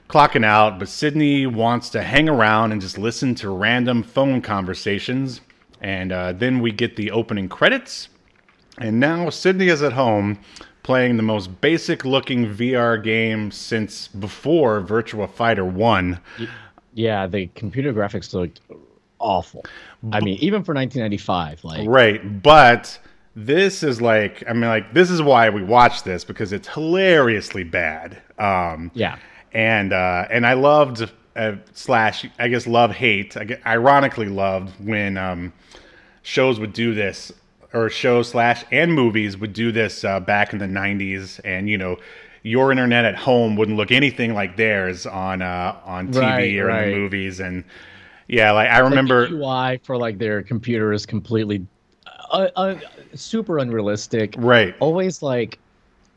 [0.06, 5.40] clocking out, but Sydney wants to hang around and just listen to random phone conversations.
[5.80, 8.10] And uh, then we get the opening credits.
[8.76, 10.40] And now Sydney is at home
[10.82, 16.20] playing the most basic looking VR game since before Virtua Fighter 1.
[16.92, 18.60] yeah, the computer graphics looked
[19.20, 19.64] awful.
[20.12, 22.98] I mean, even for 1995, like Right, but
[23.36, 27.64] this is like I mean like this is why we watch this because it's hilariously
[27.64, 28.20] bad.
[28.38, 29.18] Um yeah,
[29.52, 33.36] and uh and I loved uh, slash I guess love hate.
[33.36, 35.52] I get, ironically loved when um
[36.22, 37.32] shows would do this
[37.72, 41.78] or shows slash and movies would do this uh, back in the 90s and you
[41.78, 41.96] know
[42.42, 46.60] your internet at home wouldn't look anything like theirs on uh on TV Right, or
[46.62, 46.84] in right.
[46.86, 47.64] the movies and
[48.30, 51.66] yeah like I remember Like, the UI for like their computer is completely
[52.30, 52.76] uh, uh,
[53.14, 54.34] super unrealistic.
[54.38, 55.58] right Always like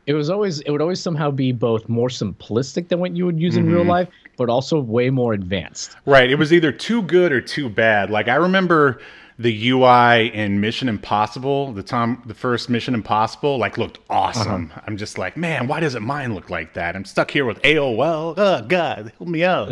[0.06, 3.40] it was always it would always somehow be both more simplistic than what you would
[3.40, 3.74] use in Mm-hmm.
[3.74, 5.98] real life, but also way more advanced.
[6.06, 6.30] Right.
[6.30, 8.10] It was either too good or too bad.
[8.10, 9.00] Like I remember
[9.40, 14.72] the UI in Mission Impossible, the Tom, the first Mission Impossible, like looked awesome.
[14.86, 16.96] I'm just like, man, why doesn't mine look like that?
[16.96, 18.36] I'm stuck here with AOL.
[18.38, 19.72] Oh God, help me out.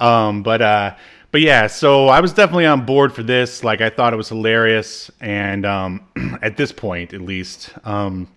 [0.00, 0.94] um, but uh,
[1.30, 3.62] but yeah, so I was definitely on board for this.
[3.62, 6.06] Like I thought it was hilarious, and um,
[6.42, 8.28] at this point, at least, um,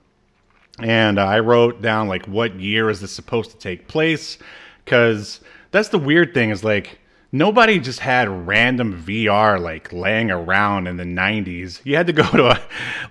[0.80, 4.38] and uh, I wrote down like what year is this supposed to take place
[4.84, 7.00] because that's the weird thing is like
[7.32, 11.80] nobody just had random VR like laying around in the 90s.
[11.86, 12.62] You had to go to a,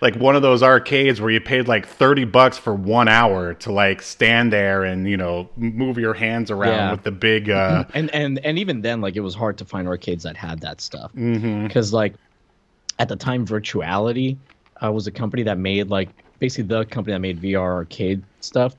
[0.00, 3.72] like one of those arcades where you paid like 30 bucks for 1 hour to
[3.72, 6.90] like stand there and you know move your hands around Yeah.
[6.92, 9.88] with the big uh and and and even then like it was hard to find
[9.88, 12.14] arcades that had that stuff because like
[12.98, 14.37] at the time virtuality
[14.85, 18.74] uh, was a company that made like basically the company that made vr arcade stuff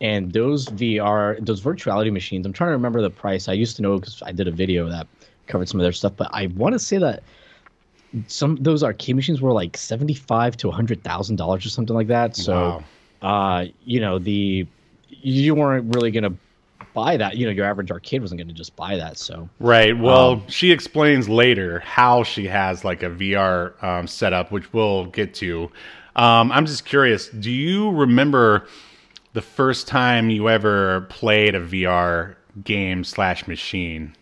[0.00, 3.82] and those vr those virtuality machines i'm trying to remember the price i used to
[3.82, 5.06] know because i did a video that
[5.46, 7.22] covered some of their stuff but i want to say that
[8.26, 12.36] some those arcade machines were like 75 to 100 thousand dollars or something like that
[12.36, 12.82] so
[13.22, 14.66] uh you know the
[15.08, 16.34] you weren't really gonna
[16.94, 19.96] buy that you know your average arcade wasn't gonna just buy that so Right.
[19.96, 25.06] Well, Um, she explains later how she has like a VR um, setup, which we'll
[25.06, 25.70] get to.
[26.16, 27.28] Um, I'm just curious.
[27.28, 28.66] Do you remember
[29.32, 34.14] the first time you ever played a VR game slash machine?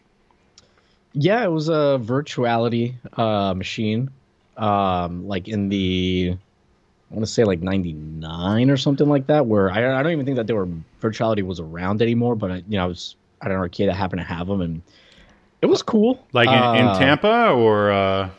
[1.12, 4.10] Yeah, it was a virtuality uh, machine,
[4.56, 6.36] um, like in the,
[7.10, 9.46] I want to say like '99 or something like that.
[9.46, 10.68] Where I, I don't even think that there were
[11.00, 14.20] virtuality was around anymore, but I, you know, I was at an arcade that happened
[14.20, 14.82] to have them, and
[15.62, 16.24] it was cool.
[16.32, 17.90] Like in, in Uh, Tampa or?
[17.90, 18.30] Uh,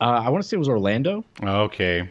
[0.00, 1.24] Uh, I want to say it was Orlando.
[1.42, 2.08] okay.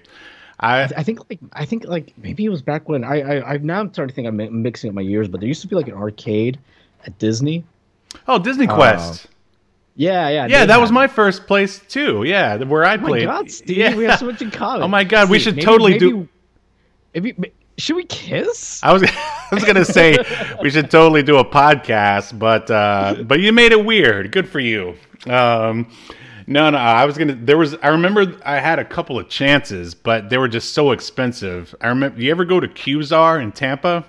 [0.60, 3.65] I I think like I think like maybe it was back when I I I'm
[3.65, 5.76] now starting to think I'm mi- mixing up my years, but there used to be
[5.76, 6.60] like an arcade
[7.06, 7.63] at Disney.
[8.28, 9.28] oh Disney Quest.
[9.95, 12.24] Yeah, yeah, yeah, they that was my first place too.
[12.24, 13.24] Yeah, where I played.
[13.24, 13.39] Oh my.
[13.41, 13.95] God, Steve, yeah.
[13.95, 14.82] we have so much in common.
[14.84, 16.28] Oh my God, we should totally do-
[17.13, 17.36] Maybe,
[17.78, 18.82] should we kiss?
[18.84, 20.17] I was I was gonna say
[20.62, 24.32] we should totally do a podcast, but uh, but you made it weird.
[24.32, 24.95] Good for you.
[25.28, 25.89] Um,
[26.50, 27.36] no, no, I was gonna.
[27.36, 27.76] There was.
[27.76, 31.76] I remember I had a couple of chances, but they were just so expensive.
[31.80, 32.20] I remember.
[32.20, 34.04] You ever go to Qzar in Tampa?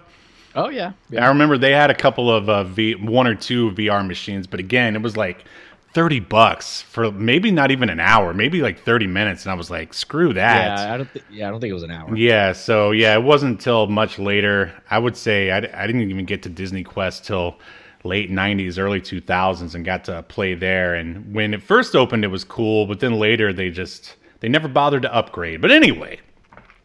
[0.55, 4.07] Oh yeah, I remember they had a couple of uh, v, one or two VR
[4.07, 5.45] machines, but again, it was like
[5.93, 9.71] thirty bucks for maybe not even an hour, maybe like thirty minutes, and I was
[9.71, 10.79] like, screw that.
[10.79, 10.95] yeah.
[10.95, 11.13] I don't.
[11.13, 12.17] Th- yeah, I don't think it was an hour.
[12.17, 14.73] Yeah, so yeah, it wasn't until much later.
[14.89, 17.59] I would say I, I didn't even get to Disney Quest till
[18.05, 20.95] late 90s, early 2000s and got to play there.
[20.95, 24.69] And when it first opened, it was cool, but then later they just, they never
[24.69, 25.61] bothered to upgrade.
[25.61, 26.21] But anyway,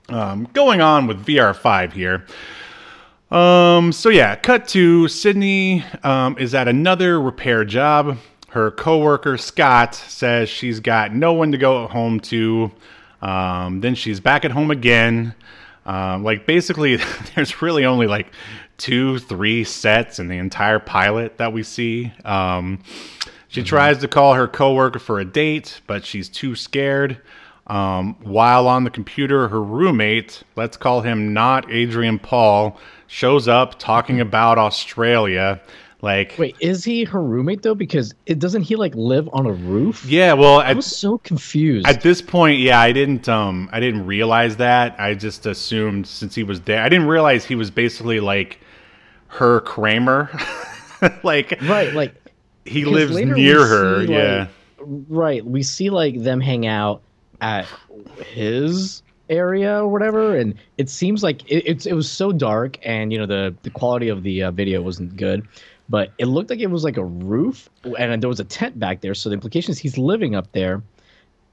[0.09, 2.25] um, going on with VR5 here.
[3.31, 8.17] Um, so yeah, cut to Sydney um, is at another repair job.
[8.49, 12.71] Her coworker Scott says she's got no one to go home to.
[13.21, 15.33] Um, then she's back at home again.
[15.85, 16.95] Um, like basically,
[17.35, 18.27] there's really only like
[18.77, 22.13] two, three sets in the entire pilot that we see.
[22.23, 22.83] Um,
[23.47, 27.21] she tries to call her coworker for a date, but she's too scared.
[27.67, 33.79] Um, while on the computer, her roommate, let's call him not Adrian Paul, shows up
[33.79, 35.61] talking about Australia.
[36.01, 37.73] Like, Wait, is he her roommate though?
[37.73, 40.05] Because it doesn't he like live on a roof?
[40.05, 41.87] yeah, well, I at, was so confused.
[41.87, 44.99] at this point, yeah, I didn't, um, I didn't realize that.
[44.99, 48.59] I just assumed since he was there, I didn't realize he was basically like
[49.35, 50.29] her Kramer.
[51.23, 52.15] like, right, like
[52.65, 54.05] he lives near her.
[54.05, 54.47] see, yeah.
[54.79, 55.45] like- right.
[55.45, 57.01] We see like them hang out
[57.41, 57.67] at
[58.25, 63.11] his area or whatever, and it seems like it, it's it was so dark, and
[63.11, 65.47] you know the the quality of the uh, video wasn't good,
[65.89, 67.69] but it looked like it was like a roof,
[67.99, 69.13] and there was a tent back there.
[69.13, 70.81] So the implication is he's living up there,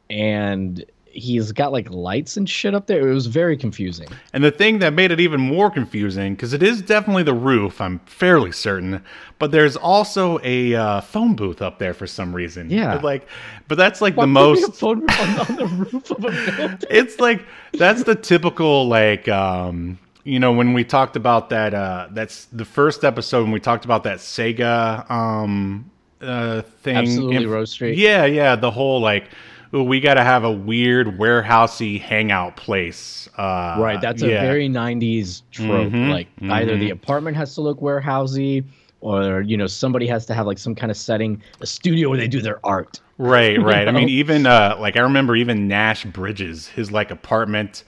[0.08, 3.08] and he's got like lights and shit up there.
[3.08, 4.08] It was very confusing.
[4.32, 7.80] And the thing that made it even more confusing, because it is definitely the roof,
[7.80, 9.02] I'm fairly certain,
[9.38, 12.70] but there's also a uh, phone booth up there for some reason.
[12.70, 12.94] Yeah.
[12.96, 13.26] like,
[13.68, 14.80] but that's like Why the would we have most.
[14.80, 16.78] phone on, on the roof of a building.
[16.90, 17.44] It's like
[17.74, 19.28] that's the typical like.
[19.28, 23.58] um you know when we talked about that uh that's the first episode when we
[23.58, 27.98] talked about that Sega um uh thing Absolutely, Inf- Rose Street.
[27.98, 29.24] Yeah, yeah, the whole like
[29.72, 33.28] we got to have a weird warehousey hangout place.
[33.36, 34.40] Uh Right, that's a yeah.
[34.42, 35.92] very '90s trope.
[35.92, 38.64] Mhm, Like either the apartment has to look warehousey,
[39.00, 42.18] or you know somebody has to have like some kind of setting, a studio where
[42.18, 43.00] they do their art.
[43.18, 43.88] Right, right.
[43.88, 47.84] I mean, even uh, like I remember even Nash Bridges, his like apartment,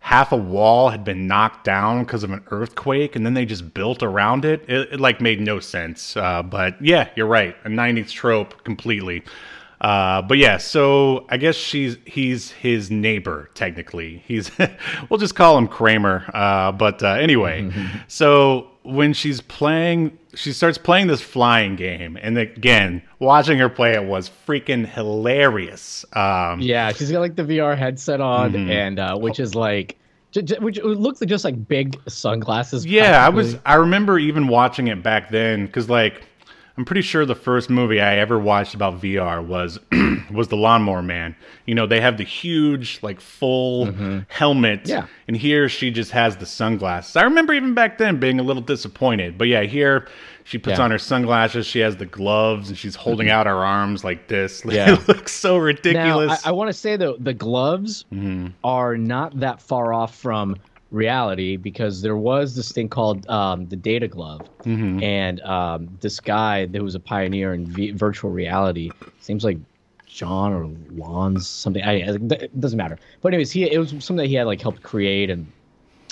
[0.00, 3.72] half a wall had been knocked down because of an earthquake, and then they just
[3.72, 4.62] built around it.
[4.68, 6.16] It, it like made no sense.
[6.16, 9.22] Uh, but yeah, you're right, a '90s trope completely.
[9.84, 14.22] Uh, but yeah, so I guess she's he's his neighbor technically.
[14.26, 14.50] He's
[15.10, 16.24] we'll just call him Kramer.
[16.32, 17.70] Uh, but uh, anyway,
[18.08, 23.92] so when she's playing, she starts playing this flying game, and again, watching her play
[23.94, 26.04] it was freaking hilarious.
[26.14, 28.70] Um, Yeah, she's got like the VR headset on, Mm-hmm.
[28.70, 29.96] and uh, which is like,
[30.60, 32.86] which looks like just like big sunglasses.
[32.86, 33.56] Yeah, I was.
[33.66, 36.22] I remember even watching it back then because, like,
[36.76, 39.78] I'm pretty sure the first movie I ever watched about VR was
[40.32, 41.36] was the Lawnmower Man.
[41.66, 43.92] You know, they have the huge, like, full
[44.28, 44.80] helmet.
[44.80, 44.88] Mm-hmm.
[44.90, 45.06] Yeah.
[45.28, 47.14] And here she just has the sunglasses.
[47.14, 49.38] I remember even back then being a little disappointed.
[49.38, 50.08] But yeah, here
[50.42, 50.84] she puts Yeah.
[50.84, 51.64] on her sunglasses.
[51.64, 54.64] She has the gloves and she's holding out her arms like this.
[54.68, 54.94] Yeah.
[54.94, 56.44] it looks so Now, ridiculous.
[56.44, 58.48] I, I want to say though, the gloves Mm-hmm.
[58.64, 60.56] are not that far off from
[60.94, 65.04] reality because there was this thing called um, the Data Glove, Mm-hmm.
[65.04, 69.58] and um, this guy that was a pioneer in v- virtual reality seems like
[70.06, 71.82] John or Lons something.
[71.82, 72.98] I, it doesn't matter.
[73.20, 75.52] But anyways, he it was something that he had like helped create, and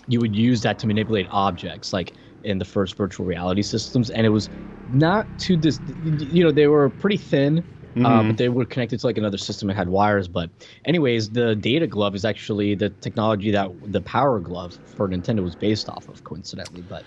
[0.07, 4.27] you would use that to manipulate objects, like in the first virtual reality systems, and
[4.27, 4.49] it was
[4.89, 5.81] not too dis.
[5.87, 7.65] You know, they were pretty thin.
[7.97, 10.29] Uh, but they were connected to like another system that had wires.
[10.29, 10.51] But,
[10.85, 15.55] anyways, the data glove is actually the technology that the power glove for Nintendo was
[15.55, 16.83] based off of, coincidentally.
[16.83, 17.05] But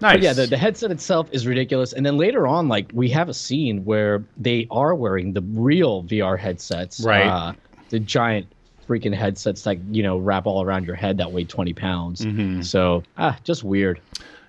[0.00, 0.14] nice.
[0.14, 1.92] but yeah, the, the headset itself is ridiculous.
[1.92, 6.02] And then later on, like we have a scene where they are wearing the real
[6.04, 7.26] VR headsets, Right.
[7.26, 7.52] Uh,
[7.90, 8.46] the giant
[8.88, 12.24] freaking headsets that you know wrap all around your head that weigh twenty pounds.
[12.24, 12.62] Mm-hmm.
[12.62, 14.00] So ah, just weird.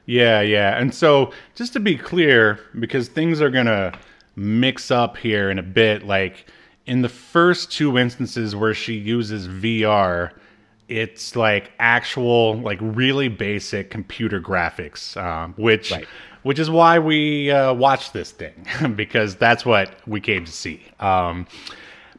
[0.05, 0.79] Yeah, yeah.
[0.79, 3.93] And so, just to be clear, because things are going to
[4.35, 6.45] mix up here in a bit, like
[6.85, 10.31] in the first two instances where she uses VR,
[10.87, 15.91] it's like actual, like really basic computer graphics, um, which.
[15.91, 16.07] Right.
[16.43, 18.65] Which is why we uh, watched this thing
[18.95, 20.81] because that's what we came to see.
[20.99, 21.45] Um,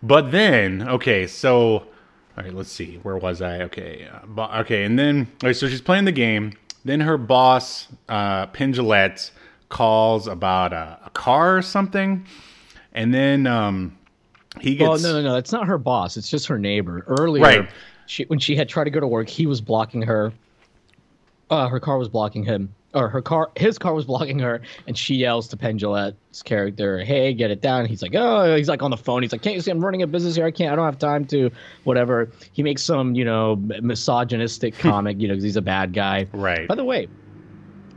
[0.00, 1.88] but then, okay, so
[2.36, 2.96] all right, let's see.
[3.02, 3.62] Where was I?
[3.62, 6.54] Okay, uh, bo- okay, and then okay, so she's playing the game.
[6.84, 9.30] Then her boss, uh, Pingelette,
[9.72, 12.24] calls about a, a car or something,
[12.92, 13.98] and then um,
[14.60, 15.36] he Well, gets no, no, no.
[15.36, 16.16] It's not her boss.
[16.16, 17.04] It's just her neighbor.
[17.08, 17.68] Earlier, Right.
[18.06, 20.32] she when she had tried to go to work, he was blocking her.
[21.50, 24.96] Uh, her car was blocking him, or her car, his car was blocking her, and
[24.96, 28.90] she yells to Pendulette's character, "Hey, get it down!" He's like, "Oh," he's like on
[28.90, 29.22] the phone.
[29.22, 30.46] He's like, "Can't you see I'm running a business here?
[30.46, 30.72] I can't.
[30.72, 31.50] I don't have time to
[31.84, 36.26] whatever." He makes some, you know, misogynistic comic, you know, because he's a bad guy.
[36.32, 36.66] right.
[36.68, 37.06] By the way,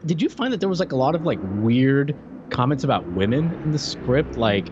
[0.06, 2.16] did you find that there was like a lot of like weird
[2.50, 4.38] comments about women in the script?
[4.38, 4.72] Like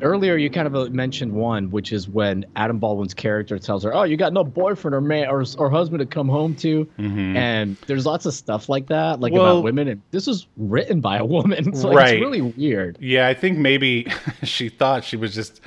[0.00, 3.92] earlier, you kind of uh, mentioned one, which is when Adam Baldwin's character tells her,
[3.94, 7.76] "Oh, you got no boyfriend or man or, or husband to come home to," and
[7.88, 9.42] there's lots of stuff like that, like Mm-hmm.
[9.42, 9.88] Well- about women.
[9.88, 12.14] And this was written by a woman, so Right.
[12.14, 12.98] it's really weird.
[13.00, 14.06] Yeah, I think maybe
[14.44, 15.60] she thought she was just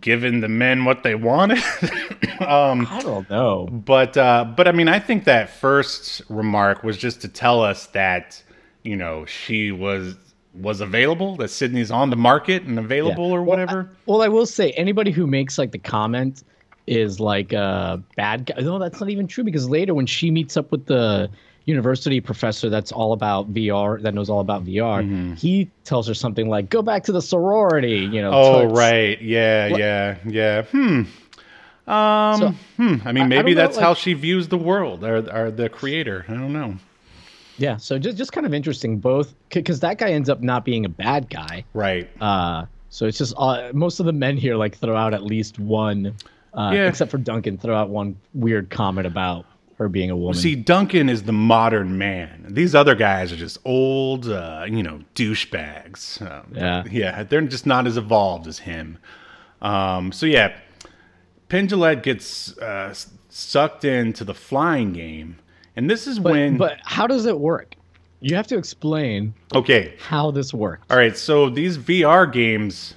[0.00, 1.58] giving the men what they wanted.
[2.40, 3.66] um, I don't know.
[3.70, 7.86] But uh, but I mean, I think that first remark was just to tell us
[7.88, 8.42] that
[8.82, 10.16] you know she was
[10.54, 13.34] was available, that Sydney's on the market and available Yeah.
[13.36, 13.90] or Well, whatever.
[14.06, 16.42] Well, I will say anybody who makes like the comment
[16.86, 18.60] is like a bad guy.
[18.60, 21.30] No, that's not even true because later when she meets up with the
[21.64, 25.34] university professor that's all about VR, that knows all about VR, Mm-hmm.
[25.34, 28.30] he tells her something like, "Go back to the sorority," you know.
[28.32, 30.62] Oh right, yeah, yeah, yeah.
[30.62, 31.02] Hmm.
[31.86, 32.38] Um.
[32.40, 32.96] So, hmm.
[33.04, 35.68] I mean, I- I maybe know, that's how she views the world, or, or the
[35.68, 36.24] creator.
[36.28, 36.76] I don't know.
[37.58, 40.84] Yeah, so just just kind of interesting, both because that guy ends up not being
[40.84, 41.64] a bad guy.
[41.74, 42.08] Right.
[42.20, 45.58] Uh, so it's just uh, most of the men here like throw out at least
[45.58, 46.14] one,
[46.54, 46.88] uh, Yeah.
[46.88, 49.44] except for Duncan, throw out one weird comment about
[49.82, 50.34] her being a woman.
[50.34, 52.46] See, Duncan is the modern man.
[52.48, 56.20] These other guys are just old, uh, you know, douchebags.
[56.22, 56.84] Um, Yeah.
[56.90, 58.98] yeah, they're just not as evolved as him.
[59.60, 60.56] Um, so yeah,
[61.48, 62.94] Pendulette gets uh,
[63.28, 65.38] sucked into the flying game,
[65.76, 66.56] and this is but, when.
[66.56, 67.74] but how does it work?
[68.20, 70.86] You have to explain okay, how this works.
[70.90, 71.16] all right.
[71.16, 72.94] So these VR games,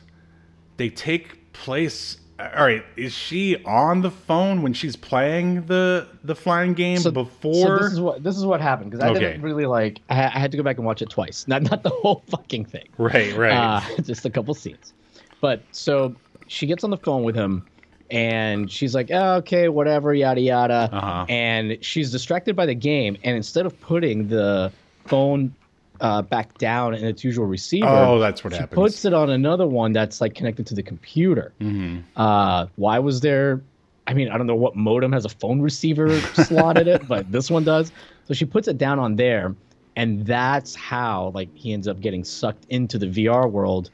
[0.78, 2.18] they take place.
[2.38, 7.10] All right, is she on the phone when she's playing the the flying game So,
[7.12, 7.54] before?
[7.54, 9.20] so this is what this is what happened because I Okay.
[9.20, 10.02] didn't really like.
[10.10, 11.48] I, I had to go back and watch it twice.
[11.48, 12.88] Not not the whole fucking thing.
[12.98, 13.52] right, right.
[13.54, 14.94] Uh, just a couple scenes.
[15.40, 16.14] But so
[16.48, 17.66] she gets on the phone with him
[18.12, 20.90] and she's like, oh, okay, whatever, yada, yada.
[20.92, 21.26] Uh-huh.
[21.30, 23.16] And she's distracted by the game.
[23.24, 24.72] And instead of putting the
[25.06, 25.56] phone
[26.02, 28.76] uh, back down in its usual receiver, Oh, that's what she happens.
[28.76, 31.54] puts it on another one that's like connected to the computer.
[31.62, 32.00] Mm-hmm.
[32.16, 33.62] Uh, why was there?
[34.08, 37.32] I mean, I don't know what modem has a phone receiver slot in it, but
[37.32, 37.92] this one does.
[38.28, 39.56] So she puts it down on there,
[39.96, 43.90] and that's how like he ends up getting sucked into the VR world.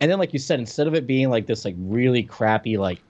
[0.00, 3.00] And then, like you said, instead of it being like this like really crappy like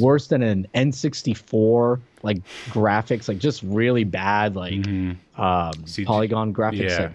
[0.00, 2.38] worse than an N64 like
[2.70, 6.06] graphics, like just really bad like um, CG.
[6.06, 6.72] polygon graphics.
[6.72, 6.88] Mm-hmm.
[6.88, 6.98] Yeah.
[7.08, 7.12] like-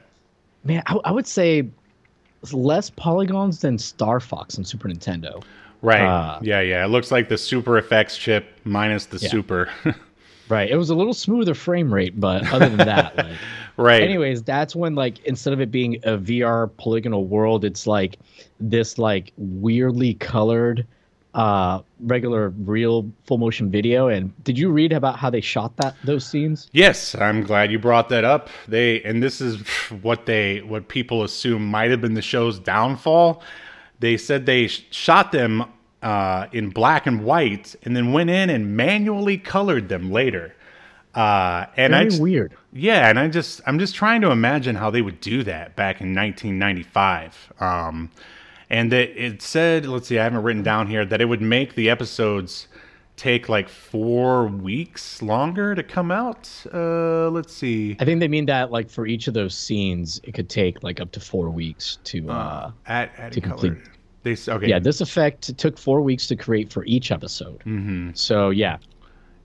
[0.64, 1.68] man, I, I would say
[2.52, 5.44] less polygons than Star Fox on Super Nintendo.
[5.82, 6.02] Right.
[6.02, 6.84] Uh, yeah, yeah.
[6.84, 9.30] It looks like the Super FX chip minus the Yeah.
[9.30, 9.70] Super.
[10.50, 10.72] Right.
[10.72, 13.38] It was a little smoother frame rate, but other than that, like
[13.78, 14.02] right.
[14.02, 18.18] anyways, that's when like instead of it being a VR polygonal world, it's like
[18.60, 20.88] this like weirdly colored
[21.34, 25.96] uh regular real full motion video and did you read about how they shot that
[26.04, 28.50] those scenes Yes, I'm glad you brought that up.
[28.68, 29.62] They and this is
[30.02, 33.44] what they what people assume might have been the show's downfall.
[34.00, 35.66] They said they sh- shot them
[36.02, 40.56] uh, in black and white and then went in and manually colored them later.
[41.14, 44.90] Uh, and I just, weird Yeah, and I just I'm just trying to imagine how
[44.90, 47.54] they would do that back in 1995.
[47.60, 48.12] Um,
[48.70, 51.76] and it, it said, let's see, I haven't written down here that it would make
[51.76, 52.68] the episodes
[53.20, 56.50] take like four weeks longer to come out.
[56.74, 57.98] Uh, let's see.
[58.00, 61.02] i think they mean that like for each of those scenes it could take like
[61.02, 63.58] up to four weeks to uh Add, add to color.
[63.58, 63.78] complete.
[64.24, 64.68] They okay.
[64.68, 68.12] yeah this effect took four weeks to create for each episode mm-hmm.
[68.14, 68.78] so yeah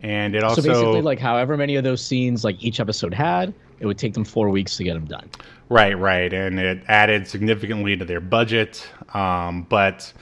[0.02, 3.52] and it also so basically like however many of those scenes like each episode had
[3.80, 5.28] it would take them four weeks to get them done
[5.68, 8.86] Right, right, and it added significantly to their budget.
[9.14, 10.12] Um, but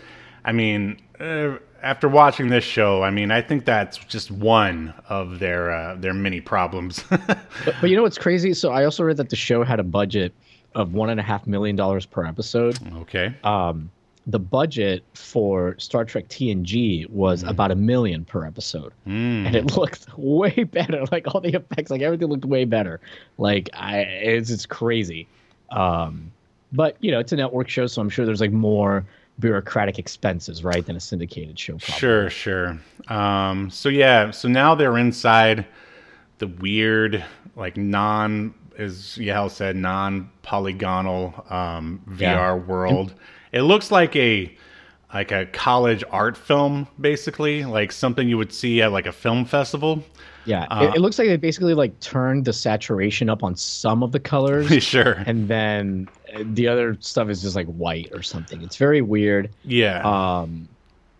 [0.45, 5.41] I mean, uh, after watching this show, I mean, I think that's just one of
[5.41, 7.05] their uh, their many problems.
[7.65, 8.55] But, but you know what's crazy?
[8.55, 10.33] So I also read that the show had a budget
[10.75, 12.79] of one and a half million dollars per episode.
[12.99, 13.91] okay, Um,
[14.27, 20.07] the budget for Star Trek TNG was about a million per episode, and it looked
[20.17, 21.05] way better.
[21.13, 23.01] Like all the effects, like everything looked way better.
[23.39, 25.27] Like I, it's it's crazy.
[25.71, 26.31] Um,
[26.73, 29.05] but you know, it's a network show, so I'm sure there's like more
[29.39, 31.73] bureaucratic expenses, right, than a syndicated show.
[31.79, 31.99] Probably.
[31.99, 32.79] sure, sure.
[33.09, 35.67] Um, so yeah, so now they're inside
[36.39, 37.25] the weird,
[37.57, 42.55] like non, as Yahel said, non polygonal um, VR Yeah.
[42.55, 43.15] world.
[43.53, 44.55] It looks like a
[45.13, 49.45] like a college art film, basically, like something you would see at like a film
[49.45, 50.03] festival.
[50.45, 54.03] Yeah, Uh, it, it looks like they basically like turned the saturation up on some
[54.03, 54.69] of the colors.
[54.83, 55.23] sure.
[55.27, 58.63] and then uh, the other stuff is just like white or something.
[58.63, 59.51] It's very weird.
[59.65, 60.01] yeah.
[60.03, 60.69] Um,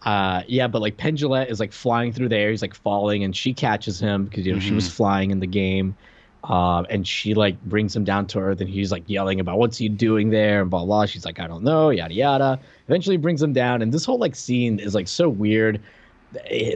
[0.05, 2.51] uh, yeah, but like Pendulette is like flying through the air.
[2.51, 5.47] He's like falling, and she catches him because you know she was flying in the
[5.47, 5.97] game.
[6.45, 9.79] Um, and she like brings him down to earth, and he's like yelling about what's
[9.79, 11.07] he doing there and blah blah.
[11.07, 12.61] She's like, I don't know, yada yada.
[12.89, 15.81] Eventually brings him down, and this whole like scene is like so weird.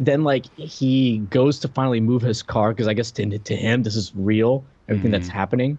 [0.01, 3.83] Then like he goes to finally move his car because I guess to, to him
[3.83, 4.65] this is real.
[4.89, 5.79] Everything that's happening.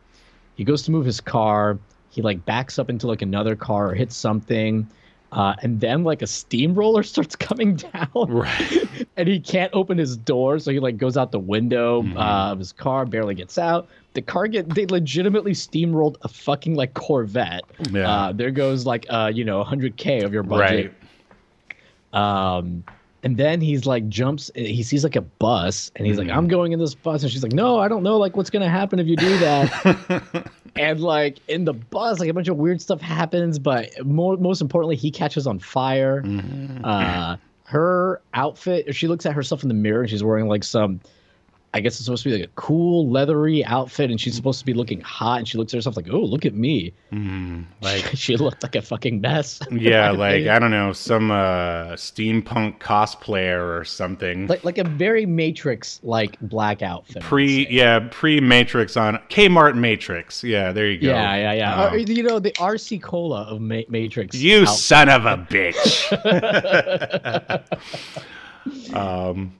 [0.55, 1.79] He goes to move his car.
[2.09, 4.87] He like backs up into like another car or hits something.
[5.33, 9.07] Uh, and then like a steamroller starts coming down right.
[9.17, 12.59] and he can't open his door so he like goes out the window uh, of
[12.59, 17.63] his car barely gets out the car get they legitimately steamrolled a fucking like corvette
[17.91, 18.09] Yeah.
[18.09, 20.93] uh, there goes like uh you know 100k of your budget
[22.13, 22.57] Right.
[22.57, 22.83] um
[23.27, 24.49] And then he's like jumps.
[24.55, 26.37] He sees like a bus, and he's like, Mm-hmm.
[26.37, 28.17] "I'm going in this bus." And she's like, "No, I don't know.
[28.17, 32.33] Like, what's gonna happen if you do that?" and like in the bus, like a
[32.33, 33.59] bunch of weird stuff happens.
[33.59, 36.21] But more, most importantly, he catches on fire.
[36.23, 36.85] Mm-hmm.
[36.85, 38.95] Uh, her outfit.
[38.95, 41.01] She looks at herself in the mirror, and she's wearing like some.
[41.77, 44.65] I guess it's supposed to be like a cool leathery outfit, and she's supposed to
[44.65, 45.39] be looking hot.
[45.39, 46.93] And she looks at herself like, "Oh, look at me!"
[47.81, 49.61] like she looked like a fucking mess.
[49.71, 54.47] yeah, like I don't know, some uh, steampunk cosplayer or something.
[54.47, 57.21] like like a very Matrix like black outfit.
[57.21, 60.43] Pre yeah pre Matrix on Kmart Matrix.
[60.43, 61.07] Yeah, there you go.
[61.07, 61.91] Yeah, yeah, yeah.
[61.91, 64.35] Or, you know the RC Cola of Ma- Matrix.
[64.35, 64.75] You outfit.
[64.75, 66.07] son of a bitch.
[68.93, 69.53] um,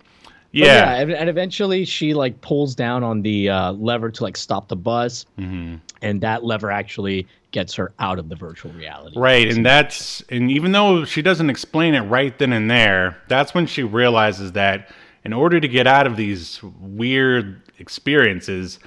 [0.52, 4.68] yeah, yeah, and, eventually she like pulls down on the uh, lever to like stop
[4.68, 5.76] the bus, Mm-hmm.
[6.02, 9.18] and that lever actually gets her out of the virtual reality.
[9.20, 13.54] right, and that's and even though she doesn't explain it right then and there, that's
[13.54, 14.90] when she realizes that
[15.24, 18.80] in order to get out of these weird experiences,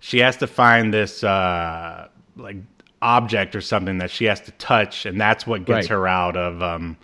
[0.00, 2.56] she has to find this uh, like
[3.02, 5.88] object or something that she has to touch, and that's what gets Right.
[5.90, 6.96] her out of um,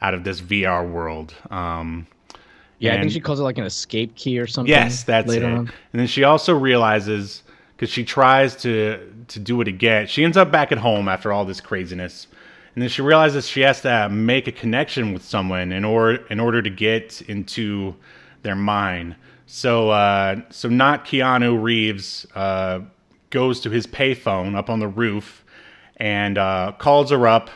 [0.00, 1.34] out of this VR world.
[1.50, 2.06] Um,
[2.82, 4.68] Yeah, I think she calls it like an escape key or something.
[4.68, 5.52] Yes, that's later it.
[5.52, 5.58] on.
[5.58, 7.44] And then she also realizes
[7.76, 10.08] because she tries to to do it again.
[10.08, 12.26] She ends up back at home after all this craziness,
[12.74, 16.40] and then she realizes she has to make a connection with someone in order in
[16.40, 17.94] order to get into
[18.42, 19.14] their mind.
[19.46, 22.80] So uh, so not Keanu Reeves uh,
[23.30, 25.44] goes to his payphone up on the roof
[25.98, 27.48] and uh, calls her up,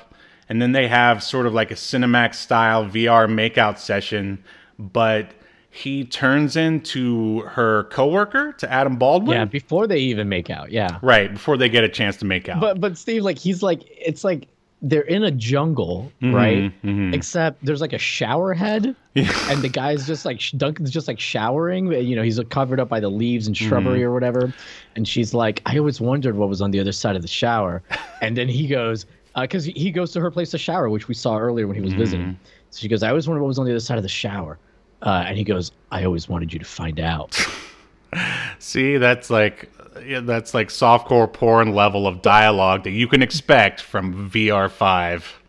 [0.49, 4.45] and then they have sort of like a Cinemax style VR makeout session,
[4.79, 5.31] but
[5.71, 9.37] he turns into her coworker to Adam Baldwin.
[9.37, 10.73] Yeah, before they even make out.
[10.73, 10.99] Yeah.
[11.03, 12.61] Right before they get a chance to make out.
[12.61, 14.49] But but Steve, like he's like it's like
[14.83, 17.15] they're in a jungle, Mm-hmm, right?
[17.15, 21.91] Except there's like a shower head, and the guy's just like Duncan's just like showering.
[21.93, 24.09] You know, he's covered up by the leaves and shrubbery Mm-hmm.
[24.09, 24.53] or whatever.
[24.95, 27.83] And she's like, I always wondered what was on the other side of the shower.
[28.23, 29.05] And then he goes,
[29.39, 31.83] because he he goes to her place to shower, which we saw earlier when he
[31.83, 32.01] was Mm-hmm.
[32.01, 32.39] visiting.
[32.71, 34.59] So she goes, I always wondered what was on the other side of the shower.
[35.03, 37.39] Uh, and he goes, I always wanted you to find out.
[38.59, 39.71] See, that's like
[40.05, 45.41] yeah, that's like softcore porn level of dialogue that you can expect from VR five.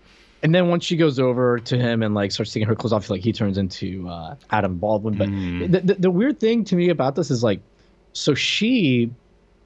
[0.43, 3.10] And then once she goes over to him and like starts taking her clothes off,
[3.10, 5.16] like he turns into uh, Adam Baldwin.
[5.16, 5.72] But Mm.
[5.72, 7.60] the, the the weird thing to me about this is like,
[8.14, 9.12] so she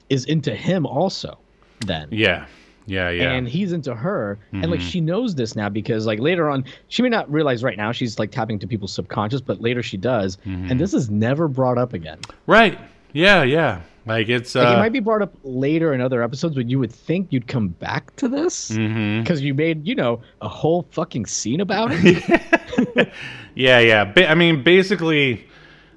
[0.08, 1.38] is into him also,
[1.80, 2.46] then, Yeah,
[2.86, 3.24] yeah, yeah.
[3.24, 3.32] Mm-hmm.
[3.38, 7.02] and he's into her, and like she knows this now because like later on, she
[7.02, 10.36] may not realize right now she's like tapping to people's subconscious, but later she does,
[10.46, 10.70] Mm-hmm.
[10.70, 12.18] and this is never brought up again.
[12.46, 12.78] right.
[13.14, 13.82] Yeah, yeah.
[14.06, 16.78] Like it's uh, Like, it might be brought up later in other episodes, but you
[16.78, 19.20] would think you'd come back to this Mm-hmm.
[19.22, 23.12] because you made you know a whole fucking scene about it.
[23.54, 24.04] Yeah, yeah.
[24.04, 25.46] Ba- I mean, basically,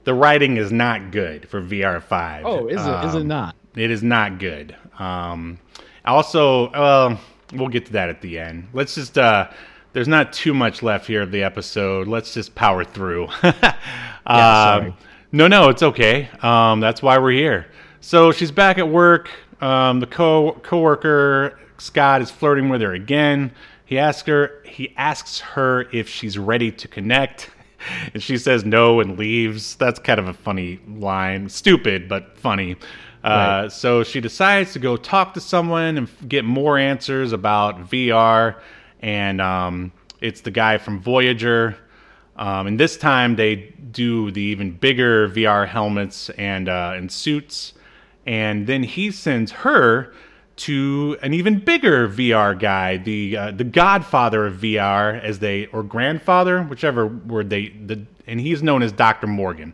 [0.04, 2.46] the writing is not good for VR five.
[2.46, 3.06] Oh, is it?
[3.06, 3.56] Is it Um, not?
[3.76, 4.76] It is not good.
[5.00, 5.58] Um,
[6.06, 7.20] also, well,
[7.54, 8.68] we'll get to that at the end.
[8.74, 9.18] Let's just.
[9.18, 9.50] Uh,
[9.94, 12.08] there's not too much left here of the episode.
[12.08, 13.28] Let's just power through.
[14.28, 14.96] Uh, sorry.
[15.32, 16.30] No, no, it's okay.
[16.42, 17.68] Um, that's why we're here.
[18.02, 19.30] So she's back at work.
[19.62, 23.52] Um, the co coworker Scott is flirting with her again.
[23.86, 24.64] He asks her.
[24.66, 27.52] He asks her if she's ready to connect,
[28.14, 29.76] and she says no and leaves.
[29.76, 31.50] That's kind of a funny line.
[31.50, 32.78] Stupid, but funny.
[33.26, 38.56] Uh, So she decides to go talk to someone and get more answers about VR,
[39.02, 41.76] and um, it's the guy from Voyager.
[42.38, 47.74] Um, and this time they do the even bigger VR helmets and uh, and suits,
[48.26, 50.14] and then he sends her
[50.58, 55.82] to an even bigger VR guy, the uh, the Godfather of VR, as they or
[55.82, 59.74] grandfather, whichever word they the, and he's known as Doctor Morgan.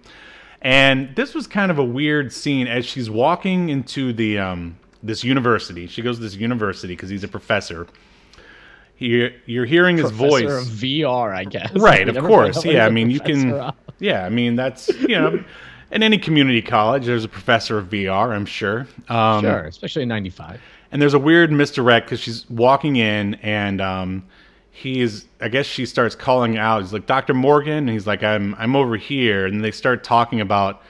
[0.62, 5.24] And this was kind of a weird scene as she's walking into the um, this
[5.24, 5.88] university.
[5.88, 7.88] She goes to this university because he's a professor.
[9.00, 10.44] You're, you're hearing his voice.
[10.44, 11.72] Professor of VR, I guess.
[11.76, 12.64] Right, I of course.
[12.64, 13.52] Yeah, I mean, you can.
[13.54, 15.44] of- Yeah, I mean, that's you know,
[15.92, 18.30] in any community college, there's a professor of VR.
[18.36, 18.88] I'm sure.
[19.10, 20.62] Um, Sure, especially in '95.
[20.92, 24.24] And there's a weird misdirect because she's walking in, and um,
[24.82, 25.26] he's.
[25.40, 26.82] I guess she starts calling out.
[26.82, 27.34] He's like, "Dr.
[27.34, 28.56] Morgan," and he's like, "I'm.
[28.58, 30.82] I'm over here." And they start talking about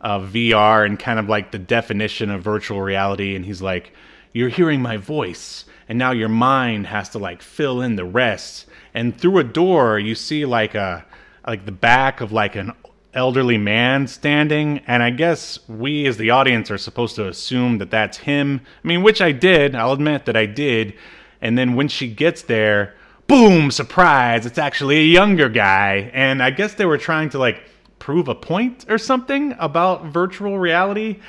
[0.00, 3.34] uh, VR and kind of like the definition of virtual reality.
[3.34, 3.92] And he's like,
[4.32, 8.66] You're hearing my voice, and now your mind has to like fill in the rest.
[8.94, 11.04] And through a door, you see like a
[11.46, 12.72] like the back of like an
[13.14, 14.80] elderly man standing.
[14.86, 18.60] And I guess we as the audience are supposed to assume that that's him.
[18.84, 19.74] I mean, which I did.
[19.74, 20.94] I'll admit that I did.
[21.40, 22.94] And then when she gets there,
[23.28, 26.10] boom, surprise, it's actually a younger guy.
[26.12, 27.62] And I guess they were trying to like
[28.00, 31.20] prove a point or something about virtual reality.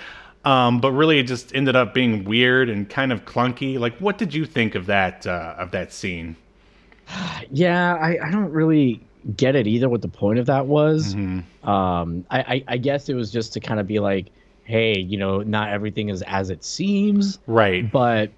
[0.46, 3.78] Um, but really, it just ended up being weird and kind of clunky.
[3.78, 6.38] Like, what did you think of that uh, of that scene?
[7.52, 9.02] Yeah, I, I don't really
[9.36, 9.90] get it either.
[9.90, 11.14] What the point of that was?
[11.14, 11.70] Mm-hmm.
[11.70, 14.28] Um, I, I I guess it was just to kind of be like,
[14.64, 17.40] hey, you know, not everything is as it seems.
[17.46, 17.92] Right.
[17.92, 18.32] But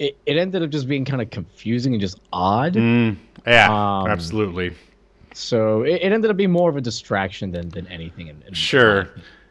[0.00, 2.74] it, it ended up just being kind of confusing and just odd.
[2.74, 4.74] Mm, yeah, Um, absolutely.
[5.34, 8.26] So it, it ended up being more of a distraction than than anything.
[8.26, 9.08] In, in Sure.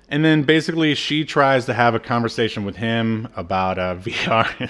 [0.10, 4.70] And then basically, she tries to have a conversation with him about uh, VR.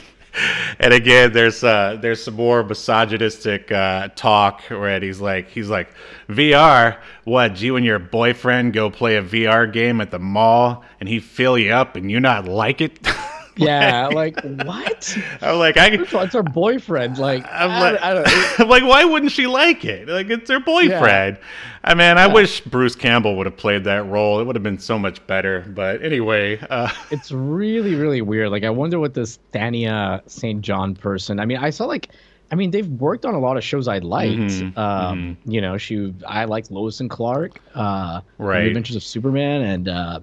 [0.80, 5.94] and again, there's uh, there's some more misogynistic uh, talk where he's like, he's like,
[6.28, 6.98] VR.
[7.24, 7.62] What?
[7.62, 11.58] You and your boyfriend go play a VR game at the mall, and he fill
[11.58, 13.00] you up, and you not like it?
[13.60, 15.18] Yeah, like what?
[15.42, 15.96] I'm like, I.
[15.98, 17.18] First all, it's her boyfriend.
[17.18, 20.08] Like, I'm I, like, I don't, I'm like, why wouldn't she like it?
[20.08, 21.38] Like, it's her boyfriend.
[21.84, 24.40] I mean, I wish Bruce Campbell would have played that role.
[24.40, 25.66] It would have been so much better.
[25.70, 28.50] But anyway, uh, it's really, really weird.
[28.50, 30.62] Like, I wonder what this Thania St.
[30.62, 31.40] John person.
[31.40, 32.10] I mean, I saw like,
[32.52, 34.34] I mean, they've worked on a lot of shows I liked.
[34.40, 38.64] Mhm, um, You know, she, I liked Lois and Clark, uh, Right.
[38.64, 40.20] The Adventures of Superman, and uh,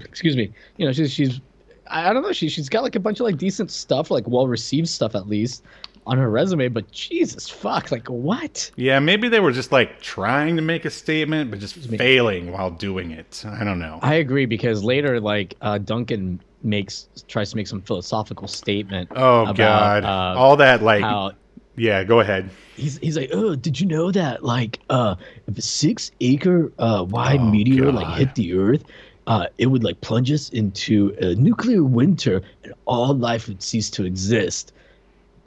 [0.00, 1.40] excuse me, you know, she's she's,
[1.88, 4.48] I don't know, she she's got like a bunch of like decent stuff, like well
[4.48, 5.62] received stuff at least
[6.06, 6.68] on her resume.
[6.68, 8.70] But Jesus fuck, like what?
[8.76, 12.70] yeah, maybe they were just like trying to make a statement, but just failing while
[12.70, 13.44] doing it.
[13.46, 13.98] I don't know.
[14.02, 19.10] I agree because later, like uh, Duncan makes tries to make some philosophical statement.
[19.14, 21.32] oh about, God, uh, all that like, how
[21.76, 22.04] yeah.
[22.04, 22.48] Go ahead.
[22.76, 25.16] he's he's like, oh, did you know that like uh,
[25.46, 28.84] if a six acre uh, wide Oh, meteor like hit the Earth,
[29.26, 33.90] uh, it would like plunge us into a nuclear winter and all life would cease
[33.90, 34.72] to exist.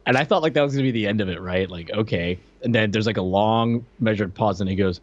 [0.05, 1.69] And I thought like that was gonna be the end of it, right?
[1.69, 2.39] Like, okay.
[2.63, 4.99] And then there's like a long measured pause, and he goes,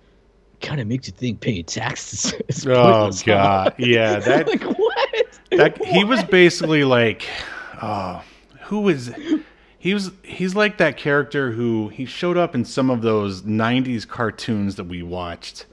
[0.61, 4.19] "Kind of makes you think paying taxes is Oh pointless, huh?" God, yeah.
[4.19, 5.07] That like what?
[5.51, 7.27] that he was basically like
[7.83, 8.23] oh
[8.63, 9.15] who is
[9.79, 14.07] he was he's like that character who he showed up in some of those 90s
[14.07, 15.67] cartoons that we watched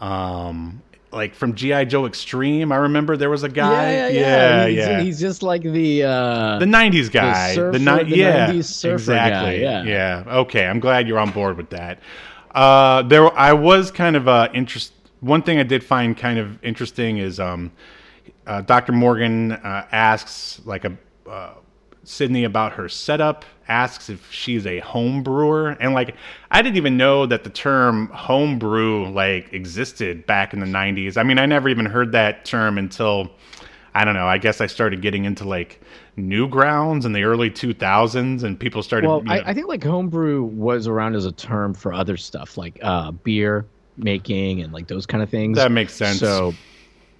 [0.00, 0.82] um
[1.12, 4.66] like from gi joe extreme i remember there was a guy Yeah, yeah, yeah.
[4.66, 8.64] yeah, he's, he's just like the uh, the 90s guy surfer- ni- the yeah 90s
[8.64, 9.82] surfer guy, exactly yeah.
[9.84, 12.00] yeah okay i'm glad you're on board with that
[12.52, 16.62] uh there i was kind of uh interest one thing i did find kind of
[16.64, 17.70] interesting is um
[18.44, 18.90] uh, Dr.
[18.92, 20.96] Morgan uh, asks like a
[21.30, 21.54] uh,
[22.04, 26.14] Sydney about her setup, asks if she's a home brewer, and like
[26.50, 31.16] I didn't even know that the term home brew like existed back in the '90s.
[31.16, 33.30] I mean, I never even heard that term until
[33.94, 34.26] I don't know.
[34.26, 35.80] I guess I started getting into like
[36.18, 39.06] Newgrounds in the early 2000s, and people started.
[39.08, 42.16] well, you know- I, I think like homebrew was around as a term for other
[42.16, 43.64] stuff like uh, beer
[43.96, 45.56] making and like those kind of things.
[45.56, 46.18] that makes sense.
[46.18, 46.54] So,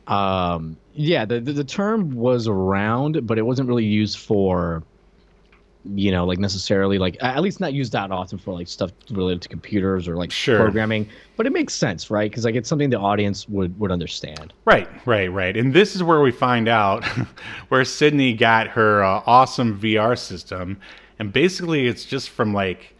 [0.07, 4.83] um, yeah, the, the the term was around, but it wasn't really used for,
[5.95, 9.43] you know, like necessarily like at least not used that often for like stuff related
[9.43, 10.57] to computers or like Sure.
[10.59, 11.09] programming.
[11.37, 12.31] But it makes sense, right?
[12.31, 14.53] Because like it's something the audience would would understand.
[14.65, 15.57] Right, right, right.
[15.57, 17.05] And this is where we find out
[17.69, 20.79] where Sydney got her uh, awesome VR system.
[21.19, 22.95] And basically, it's just from like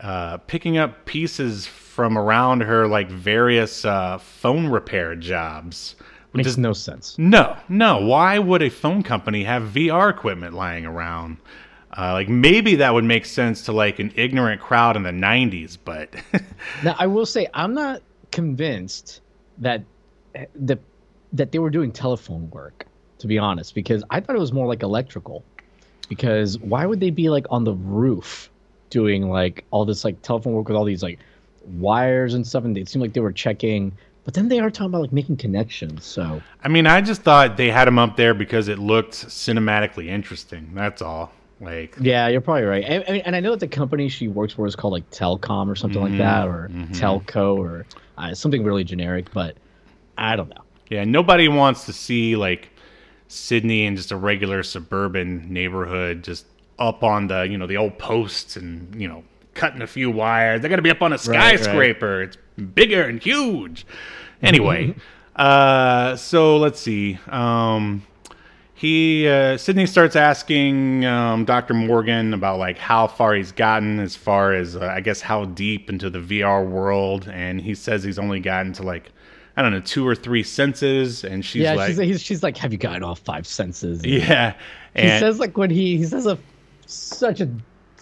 [0.00, 5.96] uh, picking up pieces from around her, like various uh, phone repair jobs.
[6.36, 7.18] Which Makes no sense.
[7.18, 7.98] no, no.
[8.06, 11.38] Why would a phone company have VR equipment lying around?
[11.96, 15.78] Uh, like maybe that would make sense to like an ignorant crowd in the '90s,
[15.82, 16.14] but
[16.84, 19.20] Now, I will say I'm not convinced
[19.58, 19.82] that
[20.54, 20.78] the
[21.32, 22.86] that they were doing telephone work.
[23.20, 25.42] To be honest, because I thought it was more like electrical.
[26.10, 28.50] Because why would they be like on the roof
[28.90, 31.18] doing like all this like telephone work with all these like
[31.64, 32.64] wires and stuff?
[32.64, 33.96] And it seemed like they were checking.
[34.26, 36.04] But then they are talking about like making connections.
[36.04, 40.08] So I mean, I just thought they had him up there because it looked cinematically
[40.08, 40.70] interesting.
[40.74, 41.32] That's all.
[41.60, 42.84] Like, yeah, you're probably right.
[42.84, 45.68] And, and- and I know that the company she works for is called like Telcom
[45.70, 47.86] or something like that, or Telco or
[48.18, 49.32] uh, something really generic.
[49.32, 49.56] But
[50.18, 50.62] I don't know.
[50.90, 52.68] yeah, nobody wants to see like
[53.28, 56.46] Sydney in just a regular suburban neighborhood, just
[56.78, 59.24] up on the you know the old posts and you know
[59.56, 60.60] cutting a few wires.
[60.60, 61.58] They got to be up on a Right, right.
[61.58, 62.22] skyscraper.
[62.22, 62.36] It's
[62.74, 63.86] bigger and huge.
[64.42, 64.94] Anyway,
[65.34, 67.18] uh, so let's see.
[67.28, 68.02] Um,
[68.74, 71.72] he uh, Sydney starts asking um, Dr.
[71.72, 75.88] Morgan about like how far he's gotten as far as uh, I guess how deep
[75.88, 79.10] into the VR world, and he says he's only gotten to like
[79.56, 82.72] I don't know two or three senses, and she's yeah, like, she's, she's like, "Have
[82.72, 84.52] you gotten all five senses?" And yeah,
[84.94, 86.38] he says like when he he says a
[86.84, 87.48] such a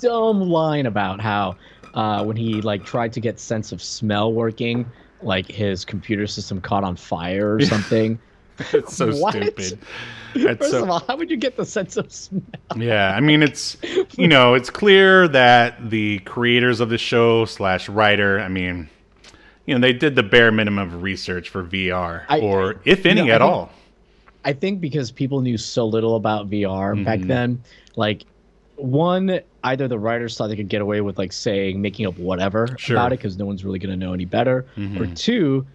[0.09, 1.57] dumb line about how
[1.95, 4.85] uh, when he like tried to get sense of smell working,
[5.23, 8.19] like his computer system caught on fire or something.
[8.73, 9.33] It's so What?
[9.35, 9.79] stupid.
[10.37, 12.43] It's First so- of all, how would you get the sense of smell?
[12.77, 13.77] Yeah, I mean it's
[14.17, 18.89] you know it's clear that the creators of the show slash writer, I mean,
[19.67, 23.23] you know they did the bare minimum of research for VR, I- or if any
[23.23, 23.71] No, I at think- all.
[24.47, 27.29] I think because people knew so little about VR back Mm-hmm.
[27.29, 27.63] then,
[27.97, 28.25] like
[28.77, 32.77] one, either the writers thought they could get away with like saying making up whatever
[32.79, 32.97] Sure.
[32.97, 35.67] about it because no one's really gonna know any better, or two,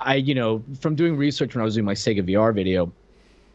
[0.00, 2.92] I you know from doing research when I was doing my Sega VR video,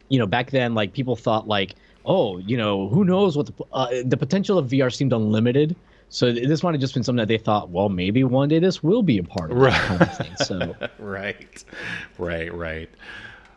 [0.10, 1.76] you know back then like people thought like
[2.06, 5.76] oh you know who knows what the uh, the potential of VR seemed unlimited.
[6.12, 8.82] So this might have just been something that they thought, well, maybe one day this
[8.82, 9.72] will be a part of Right.
[9.74, 10.36] that kind of thing.
[10.38, 11.64] So right,
[12.18, 12.90] right, right.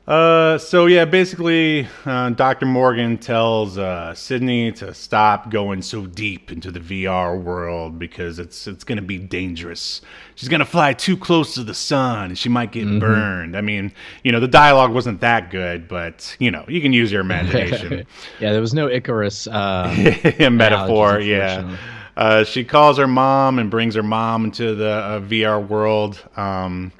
[0.06, 2.66] Uh, so yeah, basically, uh, Dr.
[2.66, 8.66] Morgan tells uh, Sydney to stop going so deep into the VR world because it's
[8.66, 10.00] it's going to be dangerous.
[10.34, 13.56] She's going to fly too close to the sun and she might get burned.
[13.56, 13.92] I mean,
[14.24, 18.04] you know, the dialogue wasn't that good, but you know, you can use your imagination.
[18.40, 19.46] yeah, there was no Icarus.
[19.62, 21.20] Uh, metaphor.
[21.20, 21.76] Yeah.
[22.16, 26.22] Uh, she calls her mom and brings her mom into the uh, VR world.
[26.36, 26.90] Um,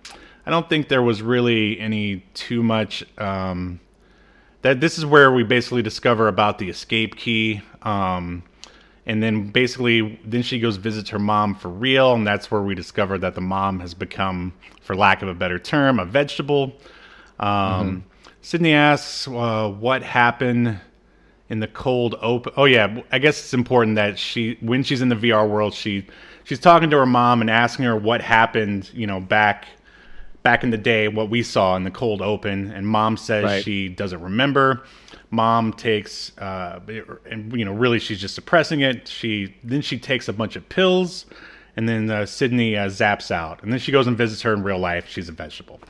[0.45, 3.05] I don't think there was really any too much.
[3.19, 3.81] Um,
[4.63, 7.61] that this is where we basically discover about the escape key.
[7.83, 8.45] Um,
[9.05, 12.77] and then basically, then she goes visits her mom for real, and that's where we
[12.77, 16.73] discover that the mom has become, for lack of a better term, a vegetable.
[17.41, 18.05] Um,
[18.41, 20.79] Sydney asks uh, what happened
[21.49, 22.53] in the cold open.
[22.57, 26.07] Oh yeah, I guess it's important that she, when she's in the VR world, she
[26.45, 29.67] she's talking to her mom and asking her what happened, you know, back
[30.43, 33.65] back in the day, what we saw in the cold open, and mom says Right.
[33.65, 34.83] she doesn't remember.
[35.31, 36.81] Mom takes, uh,
[37.31, 39.09] and you know, really, she's just suppressing it.
[39.09, 41.25] She then she takes a bunch of pills,
[41.77, 44.63] and then uh, Sydney uh, zaps out, and then she goes and visits her in
[44.63, 45.09] real life.
[45.09, 45.81] She's a vegetable.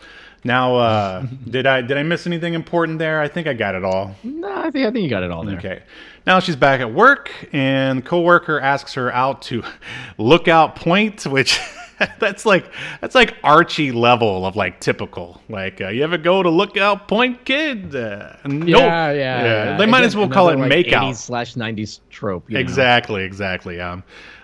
[0.44, 3.20] Now, uh, did I did I miss anything important there?
[3.20, 4.14] I think I got it all.
[4.22, 5.58] no, I think I think you got it all there.
[5.58, 5.82] Okay.
[6.24, 9.64] Now she's back at work, and the coworker asks her out to
[10.18, 11.58] Lookout Point, which
[12.18, 15.40] that's like that's like Archie level of like typical.
[15.48, 17.94] Like, uh, you ever go to Lookout Point, kid?
[17.94, 18.68] Uh, nope.
[18.68, 19.76] Yeah, yeah, yeah.
[19.76, 21.16] They might as well call it like, Makeout.
[21.16, 22.48] slash 90s trope.
[22.48, 22.60] you know?
[22.60, 23.80] Exactly, exactly.
[23.80, 24.02] Um,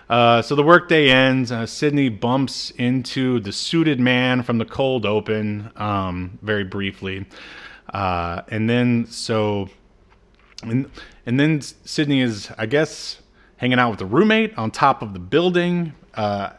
[0.09, 1.51] uh, so the workday ends.
[1.51, 7.25] Uh, Sydney bumps into the suited man from the cold open um, very briefly,
[7.93, 9.69] uh, and then so,
[10.63, 10.89] and
[11.27, 13.21] and then Sydney is, I guess,
[13.57, 15.93] hanging out with a roommate on top of the building.
[16.15, 16.51] Uh,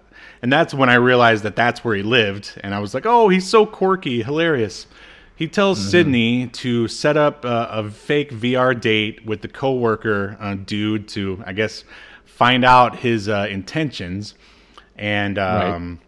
[0.43, 3.29] and that's when I realized that that's where he lived, and I was like, "Oh,
[3.29, 4.87] he's so quirky, hilarious."
[5.37, 10.55] He tells Sydney to set up uh, a fake VR date with the coworker uh,
[10.55, 11.85] dude to, I guess,
[12.27, 14.35] find out his uh, intentions,
[14.97, 16.01] and um,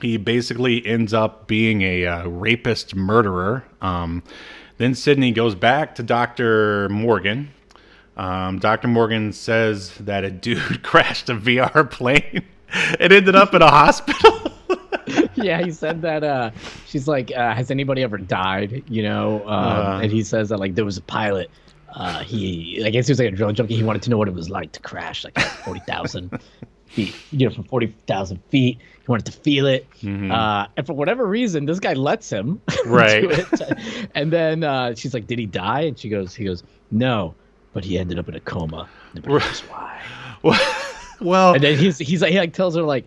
[0.00, 3.64] he basically ends up being a uh, rapist murderer.
[3.80, 4.22] Um,
[4.78, 7.50] then Sydney goes back to Doctor Morgan.
[8.16, 8.88] Um, Dr.
[8.88, 12.44] Morgan says that a dude crashed a VR plane
[13.00, 14.52] and ended up in a hospital.
[15.34, 16.24] yeah, he said that.
[16.24, 16.50] Uh,
[16.86, 19.48] she's like, uh, "Has anybody ever died?" You know, um,
[19.86, 20.00] Uh.
[20.02, 21.50] and he says that like there was a pilot.
[21.94, 23.76] Uh, he, I guess he was like a drill junkie.
[23.76, 26.30] He wanted to know what it was like to crash like forty thousand
[26.86, 27.14] feet.
[27.32, 28.78] You know, from forty thousand feet.
[28.78, 29.86] He wanted to feel it.
[30.04, 32.90] Uh, and for whatever reason, this guy lets him Mm-hmm.
[32.90, 33.24] Right.
[33.24, 34.08] it.
[34.14, 37.34] And then uh, she's like, "Did he die?" And she goes, "He goes, no,
[37.74, 38.88] but he ended up in a coma.
[39.14, 40.00] Nobody knows why."
[41.22, 43.06] Well, And then he's he's like he like tells her like,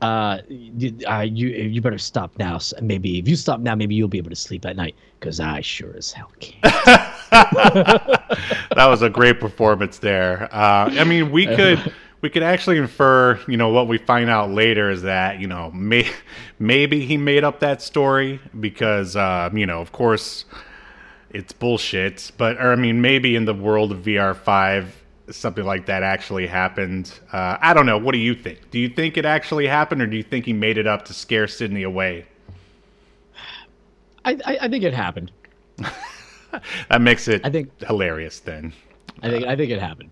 [0.00, 2.58] uh, you, uh, you you better stop now.
[2.58, 4.94] So maybe if you stop now, maybe you'll be able to sleep at night.
[5.20, 6.62] Cause I sure as hell can't.
[7.30, 10.48] that was a great performance there.
[10.52, 11.92] Uh, I mean, we could
[12.22, 15.70] we could actually infer, you know, what we find out later is that you know
[15.72, 16.10] may,
[16.58, 20.44] maybe he made up that story because uh, you know, of course,
[21.30, 22.32] it's bullshit.
[22.36, 24.96] But or I mean, maybe in the world of VR five.
[25.30, 27.12] Something like that actually happened.
[27.32, 27.98] Uh, I don't know.
[27.98, 28.70] What do you think?
[28.70, 31.14] Do you think it actually happened, or do you think he made it up to
[31.14, 32.26] scare Sydney away?
[34.24, 35.30] I, I I think it happened.
[36.88, 38.40] That makes it I think- hilarious.
[38.40, 38.72] Then
[39.22, 40.10] I think I think it happened.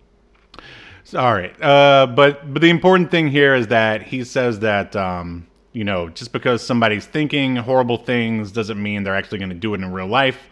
[1.16, 5.48] All right, uh, but but the important thing here is that he says that um,
[5.72, 9.74] you know just because somebody's thinking horrible things doesn't mean they're actually going to do
[9.74, 10.48] it in real life.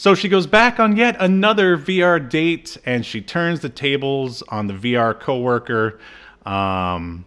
[0.00, 4.68] So she goes back on yet another VR date, and she turns the tables on
[4.68, 5.98] the VR coworker.
[6.46, 7.26] Um,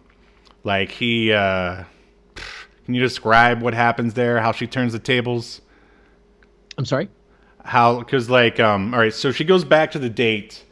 [0.64, 1.84] like he, uh,
[2.86, 4.40] can you describe what happens there?
[4.40, 5.60] How she turns the tables?
[6.78, 7.10] I'm sorry.
[7.62, 7.98] How?
[7.98, 10.64] Because like, um, all right, so she goes back to the date.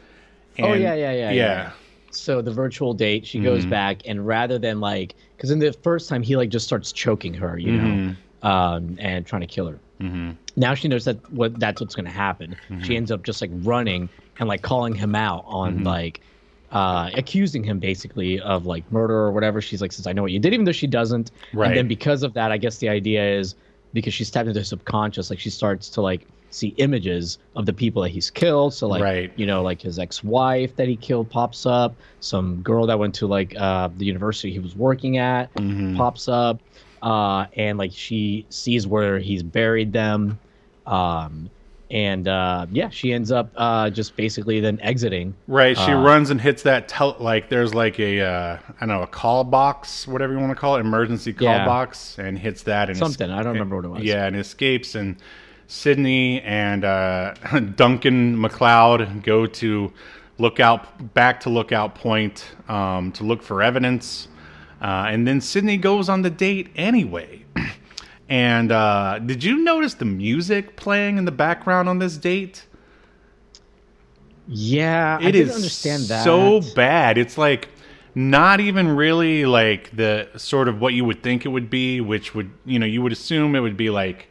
[0.59, 1.71] Oh, and- yeah, yeah, yeah, yeah.
[2.13, 3.71] so the virtual date, she goes Mm-hmm.
[3.73, 7.35] back, and rather than like, because in the first time he like just starts choking
[7.35, 8.07] her, you Mm-hmm.
[8.43, 9.79] know, um, and trying to kill her.
[10.57, 12.57] Now she knows that what that's what's going to happen.
[12.69, 12.83] Mm-hmm.
[12.83, 15.87] She ends up just like running and like calling him out on Mm-hmm.
[15.87, 16.21] like
[16.73, 19.61] uh, accusing him basically of like murder or whatever.
[19.61, 21.31] She's like, since I know what you did, even though she doesn't.
[21.53, 21.69] Right.
[21.69, 23.57] And then because of that, I guess the idea is
[23.93, 27.73] because she's tapped into her subconscious, like she starts to like see images of the
[27.73, 28.73] people that he's killed.
[28.75, 29.33] So like, Right.
[29.37, 31.95] you know, like his ex-wife that he killed pops up.
[32.21, 35.97] Some girl that went to like uh, the university he was working at Mm-hmm.
[35.97, 36.61] pops up.
[37.03, 40.39] Uh, and like she sees where he's buried them.
[40.87, 41.51] Um,
[41.91, 45.35] and uh, yeah, she ends up uh, just basically then exiting.
[45.49, 45.77] Right.
[45.77, 49.03] She Uh, runs and hits that tel- like there's like a uh, I don't know
[49.03, 51.65] a call box, whatever you want to call it, emergency call Yeah.
[51.67, 53.31] box, and hits that and es- Something.
[53.31, 54.03] I don't remember what it was.
[54.05, 55.17] Yeah, and escapes and
[55.67, 57.35] Sydney and uh,
[57.77, 59.93] Duncan MacLeod go to
[60.39, 64.29] lookout back to lookout point um, to look for evidence,
[64.81, 67.45] uh, and then Sydney goes on the date anyway.
[68.29, 72.65] And uh, did you notice the music playing in the background on this date?
[74.47, 76.25] Yeah, I didn't is understand that.
[76.25, 77.19] so bad.
[77.19, 77.69] It's like
[78.15, 82.35] not even really like the sort of what you would think it would be, which
[82.35, 84.29] would you know you would assume it would be like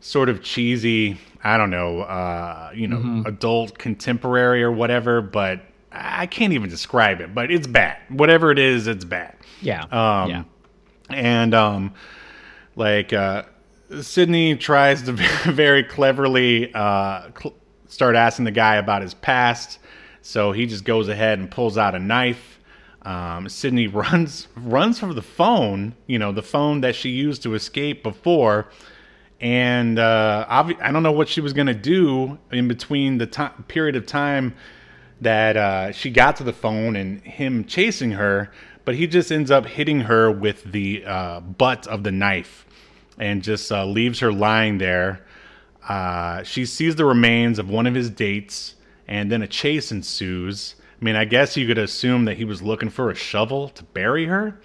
[0.00, 1.18] sort of cheesy.
[1.42, 3.26] I don't know, uh, you know, Mm-hmm.
[3.26, 5.20] adult contemporary or whatever.
[5.20, 5.60] But
[5.94, 7.34] I can't even describe it.
[7.34, 7.98] But it's bad.
[8.08, 9.36] Whatever it is, it's bad.
[9.60, 9.82] Yeah.
[9.84, 10.44] Um, yeah.
[11.10, 11.94] and um,
[12.76, 13.44] like uh,
[14.00, 15.12] Sydney tries to
[15.52, 17.54] very cleverly uh, cl-
[17.86, 19.78] start asking the guy about his past.
[20.22, 22.58] So he just goes ahead and pulls out a knife.
[23.02, 27.54] Um, Sydney runs runs for the phone, you know, the phone that she used to
[27.54, 28.68] escape before.
[29.40, 33.44] And uh, obvi- I don't know what she was gonna do in between the ti
[33.68, 34.54] period of time
[35.20, 38.50] that uh, she got to the phone and him chasing her,
[38.84, 42.66] but he just ends up hitting her with the uh, butt of the knife
[43.18, 45.24] and just uh, leaves her lying there.
[45.88, 48.74] Uh, she sees the remains of one of his dates,
[49.06, 50.74] and then a chase ensues.
[51.00, 53.84] I mean, I guess you could assume that he was looking for a shovel to
[53.84, 54.58] bury her.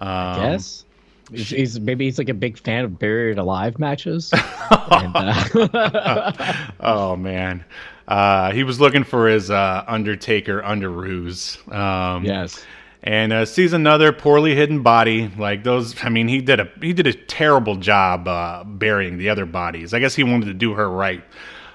[0.00, 0.84] Um, Yes.
[1.30, 4.32] He's, he's maybe he's like a big fan of buried alive matches.
[4.90, 6.32] and, uh,
[6.80, 7.64] Oh man,
[8.08, 11.58] uh, he was looking for his uh, Undertaker underoos.
[11.72, 12.64] Um, yes.
[13.02, 15.30] and uh, sees another poorly hidden body.
[15.36, 19.28] Like those, I mean, he did a he did a terrible job uh, burying the
[19.28, 19.92] other bodies.
[19.92, 21.22] I guess he wanted to do her right,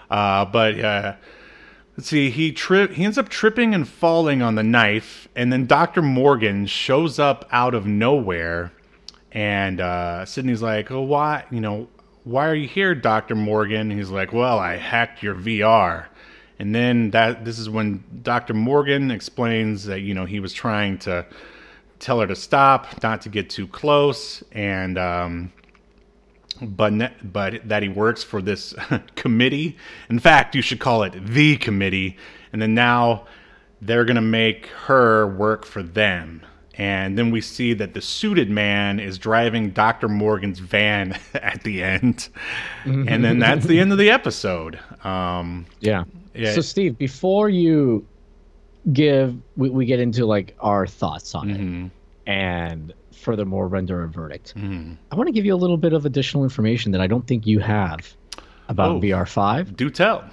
[0.09, 1.15] uh, but uh,
[1.95, 2.31] let's see.
[2.31, 6.65] He trip he ends up tripping and falling on the knife, and then Doctor Morgan
[6.65, 8.71] shows up out of nowhere,
[9.31, 11.45] and uh, Sydney's like, "Oh, why?
[11.51, 11.88] You know,
[12.23, 16.07] why are you here, Doctor Morgan?" He's like, "Well, I hacked your VR."
[16.60, 18.54] And then that this is when Dr.
[18.54, 21.26] Morgan explains that you know he was trying to
[21.99, 25.51] tell her to stop, not to get too close, and um,
[26.62, 28.74] but ne- but that he works for this
[29.16, 29.78] committee.
[30.10, 32.18] In fact, you should call it the committee.
[32.51, 33.26] And then now
[33.82, 36.43] they're gonna make her work for them.
[36.76, 40.08] And then we see that the suited man is driving Dr.
[40.10, 42.30] Morgan's van at the end.
[42.86, 44.80] And then that's the end of the episode.
[45.04, 46.04] Um, Yeah.
[46.36, 46.53] Yeah.
[46.53, 48.05] So Steve, before you
[48.91, 51.86] give we, we get into like our thoughts on Mm-hmm.
[51.86, 51.91] it
[52.25, 54.53] and furthermore render a verdict.
[54.57, 57.45] I want to give you a little bit of additional information that I don't think
[57.45, 58.15] you have
[58.69, 58.99] about Oh.
[59.01, 60.23] VR5 do tell.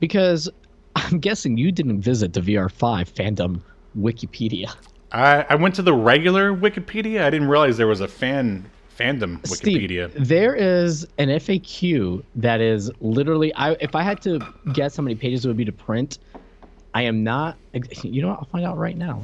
[0.00, 0.48] because
[0.96, 3.60] I'm guessing you didn't visit the VR5 fandom
[3.98, 4.74] Wikipedia.
[5.12, 7.22] I, I went to the regular Wikipedia.
[7.22, 8.68] I didn't realize there was a fan
[8.98, 10.10] fandom Wikipedia.
[10.10, 13.54] Steve, there is an FAQ that is literally.
[13.54, 14.40] I if I had to
[14.72, 16.18] guess how many pages it would be to print,
[16.94, 17.56] I am not.
[18.02, 18.38] You know, what?
[18.38, 19.22] I'll find out right now.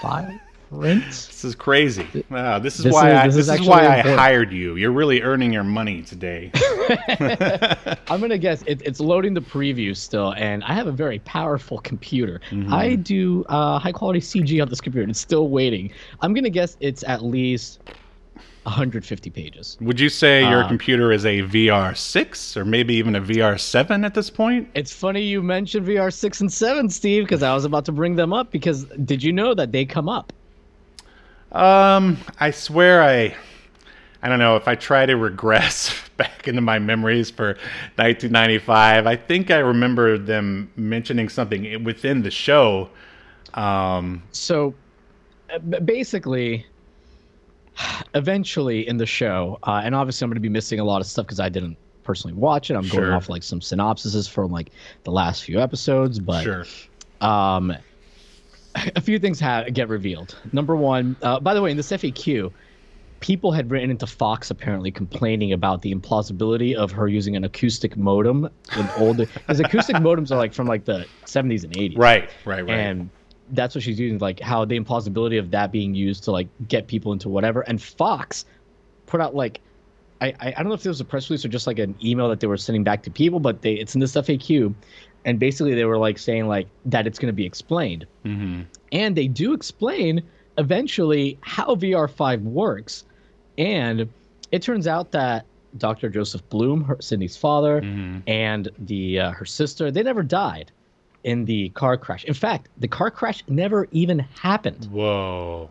[0.00, 0.38] Five
[0.70, 1.26] prints.
[1.26, 2.24] This is crazy.
[2.30, 4.76] Wow, this is This why is- I, this this is is, why I hired you.
[4.76, 6.50] You're really earning your money today.
[8.08, 11.78] I'm gonna guess it, it's loading the preview still, and I have a very powerful
[11.78, 12.40] computer.
[12.50, 12.72] Mm-hmm.
[12.72, 15.90] I do uh, high quality CG on this computer, and it's still waiting.
[16.20, 17.80] I'm gonna guess it's at least
[18.66, 19.78] 150 pages.
[19.80, 23.56] Would you say your Uh, computer is a VR six or maybe even a VR
[23.58, 24.68] seven at this point?
[24.74, 28.16] It's funny you mentioned VR six and seven, Steve, because I was about to bring
[28.16, 28.50] them up.
[28.50, 30.32] Because did you know that they come up?
[31.52, 33.34] Um, I swear I,
[34.22, 37.56] I don't know if I try to regress back into my memories for
[37.96, 39.06] 1995.
[39.06, 42.90] I think I remember them mentioning something within the show.
[43.54, 44.74] Um, So,
[45.54, 46.66] uh, basically,
[48.14, 51.06] eventually in the show, uh, and obviously I'm going to be missing a lot of
[51.06, 52.74] stuff because I didn't personally watch it.
[52.74, 53.14] I'm going Sure.
[53.14, 54.70] off like some synopsises from like
[55.04, 56.64] the last few episodes, but sure.
[57.20, 57.72] um,
[58.96, 60.36] a few things have get revealed.
[60.52, 62.52] Number one, uh, by the way, in this FAQ,
[63.20, 67.96] people had written into Fox apparently complaining about the implausibility of her using an acoustic
[67.96, 71.96] modem in older because acoustic modems are like from like the 70s and 80s.
[71.98, 72.70] Right, right, right.
[72.70, 73.08] And
[73.50, 76.86] that's what she's using, like how the implausibility of that being used to like get
[76.86, 77.60] people into whatever.
[77.62, 78.44] And Fox
[79.06, 79.60] put out like
[80.20, 82.28] I, I don't know if it was a press release or just like an email
[82.28, 84.74] that they were sending back to people, but they it's in this FAQ,
[85.24, 88.62] and basically they were like saying like that it's going to be explained, mm-hmm.
[88.92, 90.22] and they do explain
[90.58, 93.04] eventually how VR5 works,
[93.58, 94.08] and
[94.52, 95.44] it turns out that
[95.76, 96.08] Dr.
[96.08, 98.20] Joseph Bloom, her, Sydney's father, Mm-hmm.
[98.26, 100.72] and the uh, her sister, they never died
[101.26, 102.24] in the car crash.
[102.24, 105.68] In fact, the car crash never even happened Whoa.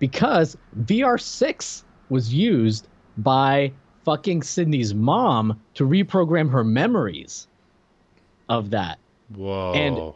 [0.00, 3.72] because VR6 was used by
[4.04, 7.46] fucking Sydney's mom to reprogram her memories
[8.48, 8.98] of that.
[9.34, 9.72] Whoa.
[9.72, 10.14] And-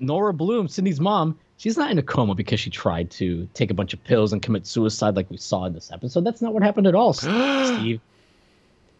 [0.00, 3.74] Nora Bloom, Sydney's mom, she's not in a coma because she tried to take a
[3.74, 6.22] bunch of pills and commit suicide like we saw in this episode.
[6.22, 8.00] That's not what happened at all, Steve.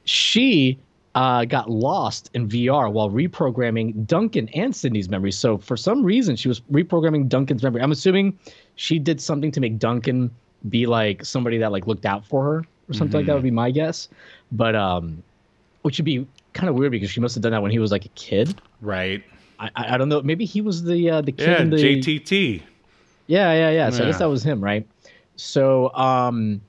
[0.04, 0.78] She
[1.14, 5.36] uh, got lost in VR while reprogramming Duncan and Sydney's memories.
[5.38, 7.82] So for some reason, she was reprogramming Duncan's memory.
[7.82, 8.38] I'm assuming
[8.76, 10.30] she did something to make Duncan
[10.68, 13.50] be like somebody that like looked out for her or something like that would be
[13.50, 14.08] my guess.
[14.52, 15.22] But um,
[15.82, 17.90] which would be kind of weird because she must have done that when he was
[17.92, 18.60] like a kid.
[18.80, 19.22] right.
[19.60, 20.22] I, I don't know.
[20.22, 22.62] Maybe he was the uh, the kid Yeah, in the JTT.
[23.26, 23.90] yeah, yeah, yeah.
[23.90, 24.86] So I guess that was him, right?
[25.34, 26.60] So, um,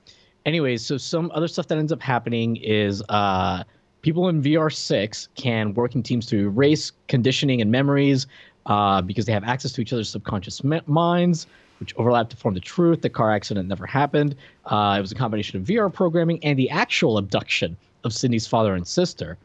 [0.44, 3.62] anyways, so some other stuff that ends up happening is uh,
[4.02, 8.26] people in VR6 can work in teams to erase conditioning and memories
[8.66, 11.46] uh, because they have access to each other's subconscious me- minds,
[11.78, 13.02] which overlap to form the truth.
[13.02, 14.36] The car accident never happened.
[14.66, 18.74] Uh, it was a combination of VR programming and the actual abduction of Sydney's father
[18.74, 19.38] and sister.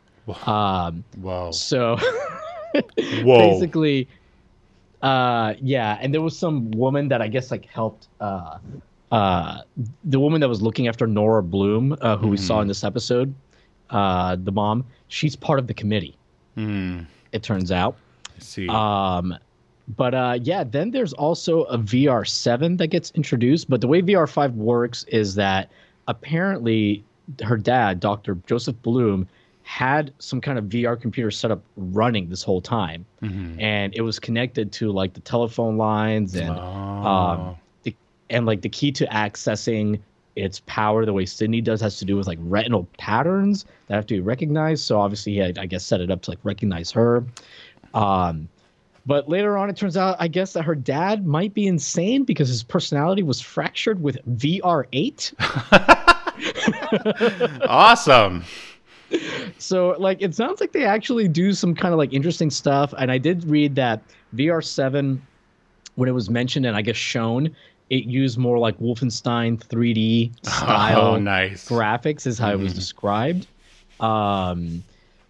[0.45, 1.51] Um, Whoa.
[1.51, 1.97] so.
[3.15, 4.09] Basically
[5.01, 8.57] uh yeah and there was some woman that i guess like helped uh
[9.11, 9.61] uh
[10.05, 13.33] the woman that was looking after nora bloom uh, who we saw in this episode
[13.89, 16.15] uh the mom she's part of the committee
[16.55, 17.01] Hmm.
[17.31, 17.95] it turns out
[18.36, 18.67] I see.
[18.69, 19.36] um
[19.97, 24.53] but uh yeah then there's also a vr7 that gets introduced but the way vr5
[24.55, 25.69] works is that
[26.07, 27.03] apparently
[27.43, 29.27] her dad dr joseph bloom
[29.63, 33.61] had some kind of vr computer set up running this whole time Mhm.
[33.61, 36.61] and it was connected to like the telephone lines and Oh.
[36.61, 37.95] um the,
[38.29, 39.99] and like the key to accessing
[40.36, 44.05] its power the way Sydney does has to do with like retinal patterns that have
[44.07, 44.83] to be recognized.
[44.83, 47.23] So obviously he had, I guess set it up to like recognize her.
[47.93, 48.49] Um
[49.07, 52.49] but later on it turns out I guess that her dad might be insane because
[52.49, 55.33] his personality was fractured with VR8.
[57.69, 58.43] awesome.
[59.57, 63.11] so like it sounds like they actually do some kind of like interesting stuff and
[63.11, 64.01] i did read that
[64.36, 65.19] vr7
[65.93, 67.55] when it was mentioned and i guess shown
[67.89, 71.65] it used more like wolfenstein 3d style Oh, nice.
[71.67, 73.47] graphics is how it was described
[73.99, 74.83] um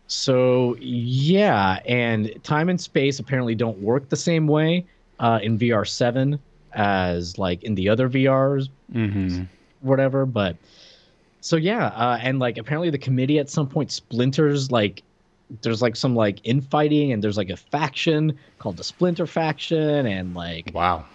[0.08, 4.86] so yeah and time and space apparently don't work the same way
[5.20, 6.40] uh, in vr7
[6.74, 9.44] as like in the other vrs hmm
[9.80, 10.26] whatever.
[10.26, 10.58] But
[11.42, 14.72] so yeah, uh, and like apparently the committee at some point splinters.
[14.72, 15.04] Like
[15.62, 20.34] there's like some like infighting, and there's like a faction called the Splinter faction, and
[20.34, 21.06] like Wow.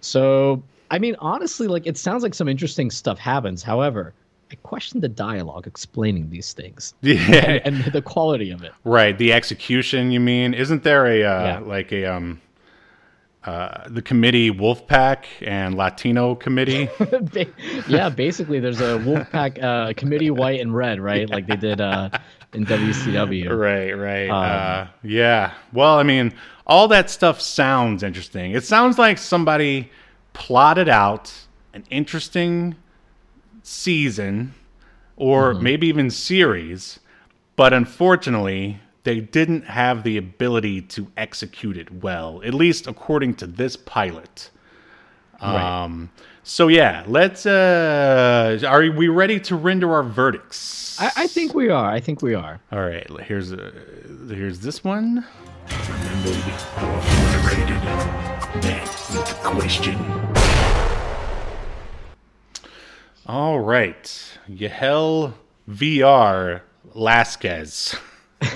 [0.00, 0.62] So.
[0.92, 3.62] I mean, honestly, like it sounds like some interesting stuff happens.
[3.62, 4.12] However,
[4.50, 7.60] I question the dialogue explaining these things Yeah.
[7.64, 8.72] and, and the quality of it.
[8.82, 9.16] Right.
[9.16, 10.52] The execution, you mean?
[10.52, 11.58] Isn't there a uh, Yeah.
[11.60, 12.40] like a um
[13.44, 16.88] uh the committee Wolfpack and Latino committee?
[17.88, 21.28] Yeah, basically, there's a Wolfpack uh, committee, white and red, right?
[21.30, 22.10] Like they did uh,
[22.52, 23.48] in WCW.
[23.56, 24.28] right, right.
[24.28, 25.52] Um, uh yeah.
[25.72, 26.32] Well, I mean,
[26.66, 28.52] all that stuff sounds interesting.
[28.52, 29.90] It sounds like somebody
[30.32, 31.32] plotted out
[31.74, 32.76] an interesting
[33.62, 34.54] season
[35.16, 35.62] or Mm-hmm.
[35.62, 36.98] maybe even series,
[37.56, 43.46] but unfortunately, they didn't have the ability to execute it well, at least according to
[43.46, 44.50] this pilot.
[45.42, 45.82] Right.
[45.84, 46.10] Um,
[46.50, 47.46] so yeah, let's.
[47.46, 51.00] Uh, are we ready to render our verdicts?
[51.00, 51.88] I, I think we are.
[51.88, 52.58] I think we are.
[52.72, 53.70] All right, here's uh
[54.28, 55.24] here's this one.
[55.70, 57.80] Moderated.
[58.62, 59.96] Back with the question.
[63.26, 65.34] All right, Yahel
[65.68, 66.62] VR
[66.94, 67.94] Lasquez.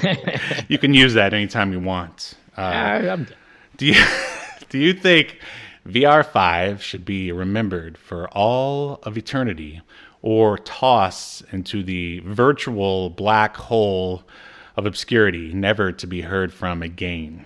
[0.68, 2.34] you can use that anytime you want.
[2.58, 3.28] Uh, I, I'm,
[3.76, 4.04] do you
[4.68, 5.38] do you think
[5.86, 9.82] VR5 should be remembered for all of eternity
[10.22, 14.22] or tossed into the virtual black hole
[14.76, 17.44] of obscurity, never to be heard from again?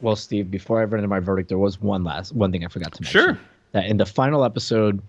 [0.00, 2.68] Well, Steve, before I run into my verdict, there was one last one thing I
[2.68, 3.20] forgot to mention.
[3.20, 3.38] Sure.
[3.72, 5.00] That in the final episode,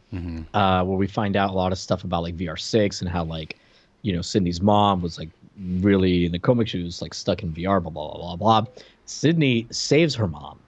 [0.54, 3.24] uh, where we find out a lot of stuff about like VR six and how
[3.24, 3.58] like,
[4.04, 5.30] you know, Sydney's mom was like
[5.72, 8.62] really in the comic she was like stuck in VR, blah blah blah blah.
[8.62, 8.72] blah.
[9.06, 10.60] Sydney saves her mom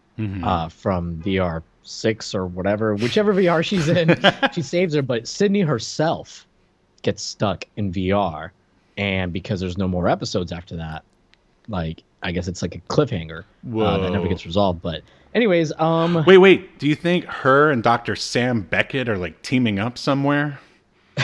[0.43, 4.19] uh, from VR six or whatever, whichever VR she's in.
[4.53, 6.47] she saves her, but Sydney herself
[7.01, 8.51] gets stuck in VR,
[8.97, 11.03] and because there's no more episodes after that,
[11.67, 13.43] like I guess it's like a cliffhanger
[13.75, 14.81] uh, that never gets resolved.
[14.81, 15.01] But
[15.33, 16.79] anyways, um, Wait, wait.
[16.79, 18.15] Do you think her and Dr.
[18.15, 20.59] Sam Beckett are like teaming up somewhere?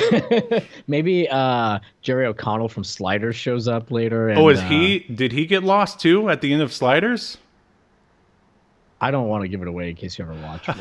[0.87, 4.29] maybe uh, Jerry O'Connell from Sliders shows up later.
[4.29, 4.99] And, oh, is uh, he?
[4.99, 7.37] Did he get lost too at the end of Sliders?
[9.03, 10.69] I don't want to give it away in case you ever watch.
[10.69, 10.75] All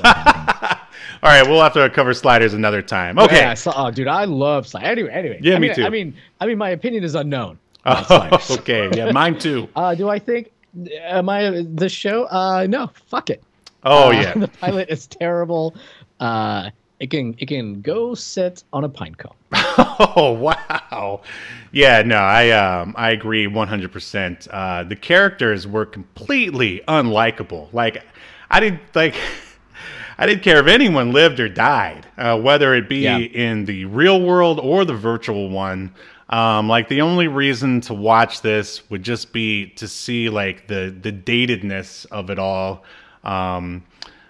[1.25, 3.19] right, we'll have to cover Sliders another time.
[3.19, 3.37] Okay.
[3.39, 4.89] Yeah, so, oh, dude, I love Sliders.
[4.91, 5.41] Anyway, anyway.
[5.43, 5.85] Yeah, I me mean, too.
[5.85, 7.59] I mean, I mean, my opinion is unknown.
[7.85, 8.89] Oh, okay.
[8.97, 9.69] Yeah, mine too.
[9.77, 10.53] Uh, do I think?
[11.01, 12.27] Am I the show?
[12.27, 12.91] Uh, no.
[13.09, 13.43] Fuck it.
[13.83, 14.35] Oh Uh, yeah.
[14.35, 15.75] the pilot is terrible.
[16.21, 16.71] Uh,
[17.03, 19.35] it can it can go sit on a pine cone.
[20.17, 21.23] Oh wow.
[21.73, 24.49] Yeah, no, I um I agree 100%.
[24.51, 27.73] Uh the characters were completely unlikable.
[27.73, 28.03] Like
[28.51, 29.15] I didn't like
[30.19, 33.19] I didn't care if anyone lived or died, uh, whether it be Yeah.
[33.19, 35.95] in the real world or the virtual one.
[36.29, 40.95] Um, like the only reason to watch this would just be to see like the
[41.01, 42.85] the datedness of it all.
[43.25, 43.83] Um,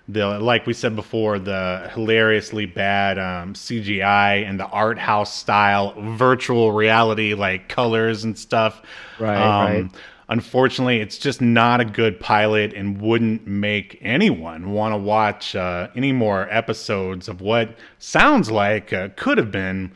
[0.08, 5.94] the like we said before, the hilariously bad um, CGI and the art house style
[6.16, 8.82] virtual reality like colors and stuff.
[9.18, 9.90] Right, Um, right.
[10.28, 15.88] Unfortunately, it's just not a good pilot and wouldn't make anyone want to watch uh,
[15.94, 19.92] any more episodes of what sounds like uh, could have been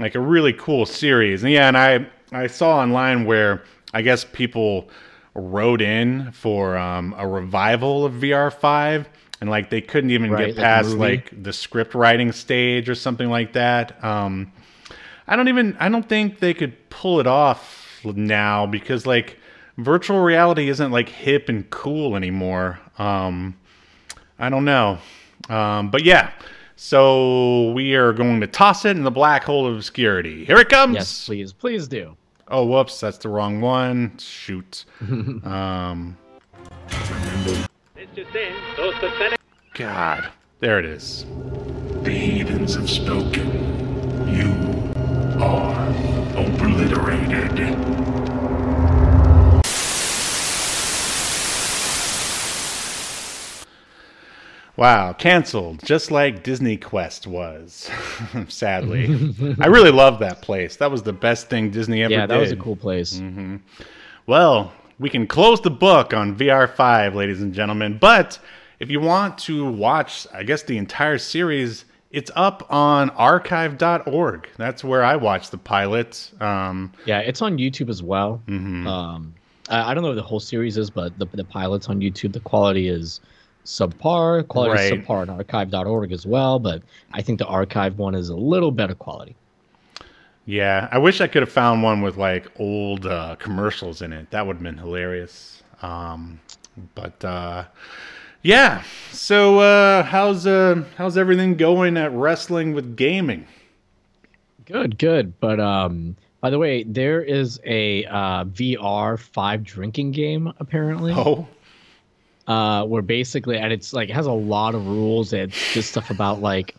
[0.00, 1.44] like a really cool series.
[1.44, 3.62] And yeah, and I I saw online where
[3.94, 4.90] I guess people
[5.34, 9.08] wrote in for um, a revival of VR five,
[9.40, 10.98] and like they couldn't even Right, get like past movie.
[10.98, 14.02] like the script writing stage or something like that.
[14.04, 14.52] Um,
[15.26, 19.38] I don't even I don't think they could pull it off now because like
[19.78, 22.78] virtual reality isn't like hip and cool anymore.
[22.98, 23.56] Um,
[24.38, 24.98] I don't know.
[25.48, 26.30] Um, but yeah.
[26.78, 30.44] So we are going to toss it in the black hole of obscurity.
[30.44, 30.94] Here it comes.
[30.94, 32.16] Yes, please, please do.
[32.48, 34.16] Oh, whoops, that's the wrong one.
[34.18, 34.84] Shoot.
[35.00, 36.16] um,
[39.74, 40.28] God,
[40.60, 41.24] there it is.
[42.02, 43.46] The heathens have spoken.
[44.28, 45.88] You are
[46.36, 47.76] obliterated.
[54.76, 57.90] Wow, canceled, just like Disney Quest was.
[58.48, 59.06] Sadly,
[59.60, 60.76] I really loved that place.
[60.76, 62.40] That was the best thing Disney ever Yeah, that did.
[62.40, 63.14] was a cool place.
[63.14, 63.56] Mm-hmm.
[64.26, 67.98] Well, we can close the book on VR5, ladies and gentlemen.
[67.98, 68.38] But
[68.80, 74.48] if you want to watch, I guess, the entire series, it's up on archive.org.
[74.56, 76.30] That's where I watched the pilot.
[76.40, 78.42] Um, Yeah, it's on YouTube as well.
[78.46, 78.86] Mm-hmm.
[78.86, 79.34] Um,
[79.68, 82.32] I, I don't know what the whole series is, but the the pilot's on YouTube.
[82.32, 83.20] The quality is
[83.64, 84.46] subpar.
[84.48, 86.82] Quality is subpar on archive.org as well, but
[87.12, 89.36] I think the archive one is a little better quality.
[90.46, 94.30] Yeah, I wish I could have found one with like old uh, commercials in it.
[94.30, 95.62] That would have been hilarious.
[95.82, 96.40] Um,
[96.94, 97.64] but uh,
[98.42, 103.46] yeah, so uh, how's uh, how's everything going at Wrestling with Gaming?
[104.64, 105.38] Good, good.
[105.40, 111.12] But um, by the way, there is a uh, VR five drinking game apparently.
[111.12, 111.48] Oh,
[112.46, 115.32] uh, where basically, and it's like it has a lot of rules.
[115.32, 116.74] It's just stuff about like,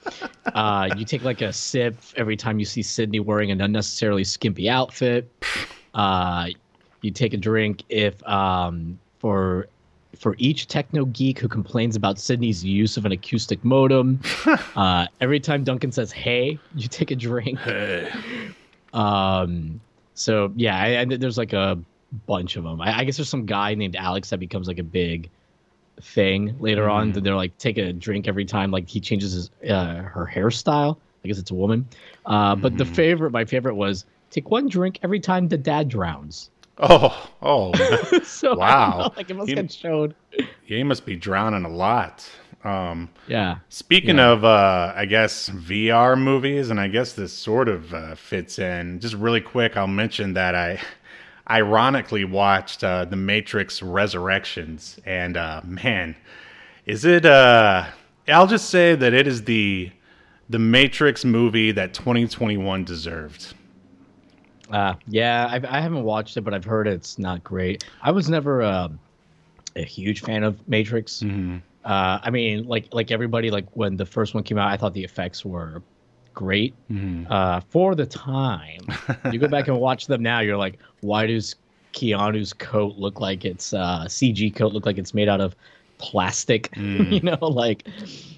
[0.53, 4.69] uh, you take like a sip every time you see Sydney wearing an unnecessarily skimpy
[4.69, 5.29] outfit.
[5.93, 6.47] Uh,
[7.01, 9.67] you take a drink if um, for
[10.17, 14.19] for each techno geek who complains about Sydney's use of an acoustic modem.
[14.75, 17.59] uh, every time Duncan says "Hey," you take a drink.
[18.93, 19.79] Um,
[20.13, 21.77] so yeah, I, I, there's like a
[22.25, 22.81] bunch of them.
[22.81, 25.29] I, I guess there's some guy named Alex that becomes like a big
[26.01, 27.11] thing later on.
[27.13, 30.97] That they're like take a drink every time like he changes his uh, her hairstyle.
[31.23, 31.87] I guess it's a woman.
[32.25, 36.49] Uh, but the favorite, my favorite was take one drink every time the dad drowns.
[36.79, 37.73] oh, oh.
[38.23, 38.97] so Wow.
[38.99, 40.13] know, like it must You- get showed.
[40.37, 40.45] Yeah,
[40.77, 42.29] he must be drowning a lot.
[42.63, 43.57] Um, Yeah.
[43.69, 44.31] speaking Yeah.
[44.31, 48.99] of, uh, I guess VR movies, and I guess this sort of uh, fits in.
[48.99, 50.79] Just really quick, I'll mention that I
[51.49, 56.15] ironically watched uh, The Matrix Resurrections, and uh, man,
[56.85, 57.25] is it?
[57.25, 57.85] Uh,
[58.27, 59.91] I'll just say that it is the
[60.49, 63.53] the Matrix movie that 2021 deserved.
[64.71, 67.85] Uh, yeah, I've, I haven't watched it, but I've heard it's not great.
[68.01, 68.89] I was never a,
[69.75, 71.21] a huge fan of Matrix.
[71.21, 71.57] Mm-hmm.
[71.85, 74.93] Uh, I mean, like like everybody, like when the first one came out, I thought
[74.93, 75.81] the effects were
[76.43, 77.31] great Mm-hmm.
[77.31, 78.81] uh, for the time.
[79.31, 81.55] you go back and watch them now, you're like, why does
[81.93, 85.55] Keanu's coat look like it's uh, CG coat look like it's made out of
[85.97, 86.69] plastic?
[86.77, 87.11] Mm.
[87.11, 87.87] you know, like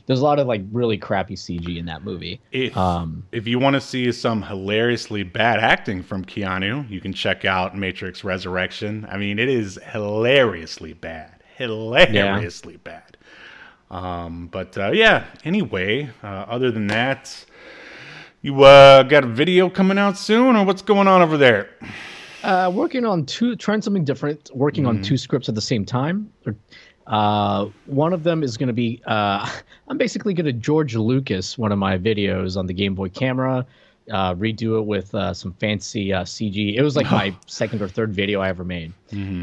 [0.05, 2.39] there's a lot of like really crappy CG in that movie.
[2.51, 7.11] If, Um, if you want to see some hilariously bad acting from Keanu, you can
[7.13, 9.05] check out Matrix Resurrection.
[9.11, 11.43] I mean, it is hilariously bad.
[11.57, 13.17] Hilariously bad.
[13.91, 17.45] Um, but uh, yeah, anyway, uh, other than that,
[18.41, 21.69] you uh, got a video coming out soon, or what's going on over there?
[22.43, 24.49] Uh, working on two, trying something different.
[24.55, 26.31] Working on two scripts at the same time.
[27.07, 29.01] Uh, one of them is going to be.
[29.05, 29.49] Uh,
[29.87, 33.65] I'm basically going to George Lucas one of my videos on the Game Boy camera.
[34.11, 36.75] Uh, redo it with uh, some fancy uh, CG.
[36.75, 38.91] It was like my second or third video I ever made,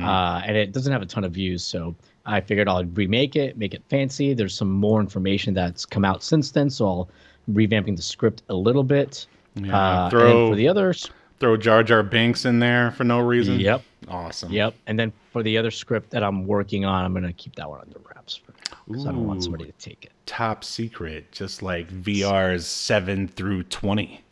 [0.02, 1.62] uh, and it doesn't have a ton of views.
[1.62, 1.94] So
[2.24, 4.34] I figured I'll remake it, make it fancy.
[4.34, 7.08] There's some more information that's come out since then, so I'll
[7.50, 9.26] revamping the script a little bit.
[9.54, 13.20] Yeah, uh, throw- and for the others, Throw Jar Jar Binks in there for no
[13.20, 13.60] reason.
[13.60, 13.82] Yep.
[14.08, 14.50] Awesome.
[14.52, 14.74] Yep.
[14.86, 17.80] And then for the other script that I'm working on, I'm gonna keep that one
[17.80, 20.12] under wraps for now because I don't want somebody to take it.
[20.24, 24.22] Top secret, just like VR's seven through twenty.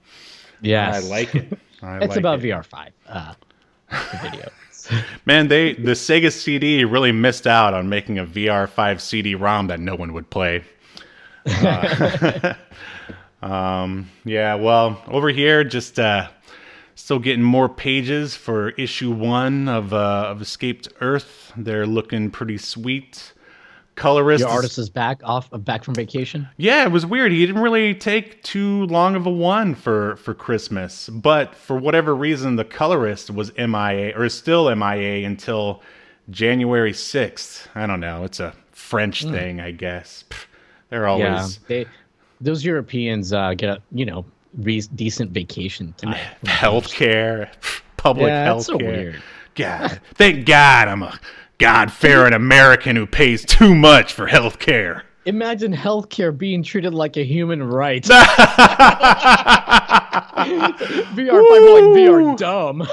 [0.62, 1.04] Yes.
[1.04, 1.58] I like it.
[1.82, 2.44] I it's like about it.
[2.44, 2.92] VR five.
[3.06, 3.34] Uh,
[3.90, 4.48] the video.
[5.26, 9.94] Man, they the Sega CD really missed out on making a VR5 CD-ROM that no
[9.94, 10.62] one would play.
[11.46, 12.54] Uh,
[13.44, 16.28] um, yeah, well, over here, just uh,
[16.94, 21.52] still getting more pages for issue one of uh, of Escaped Earth.
[21.56, 23.32] They're looking pretty sweet.
[23.96, 26.48] Colorist, Your artist is back off back from vacation.
[26.56, 27.30] yeah, it was weird.
[27.30, 32.12] He didn't really take too long of a one for for Christmas, but for whatever
[32.12, 35.80] reason, the colorist was MIA or is still MIA until
[36.28, 37.68] January sixth.
[37.76, 38.24] I don't know.
[38.24, 40.24] It's a French thing, I guess.
[40.28, 40.46] Pff,
[40.90, 41.20] They're Hmm.
[41.20, 41.36] Yeah.
[41.36, 41.86] always They
[42.40, 44.24] those Europeans uh, get a you know
[44.58, 46.18] re- decent vacation time.
[46.44, 47.48] healthcare,
[47.96, 48.88] public Yeah, health that's so care.
[48.90, 49.22] weird.
[49.54, 51.18] God, thank God I'm a
[51.58, 55.04] God-fearing American who pays too much for health care.
[55.26, 58.04] Imagine healthcare being treated like a human right.
[60.34, 62.82] VR five like VR dumb.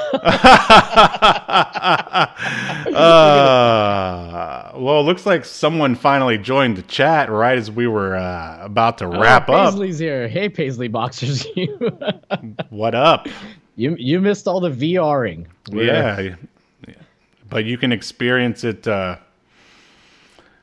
[2.95, 8.59] uh, well, it looks like someone finally joined the chat right as we were uh,
[8.61, 9.71] about to wrap oh, up.
[9.71, 10.27] Paisley's here.
[10.27, 11.77] Hey, Paisley boxers, you
[12.69, 13.27] What up?
[13.75, 15.47] you you missed all the VRing.
[15.71, 16.35] We're- Yeah.
[16.87, 16.93] yeah.
[17.49, 19.17] But you can experience it uh,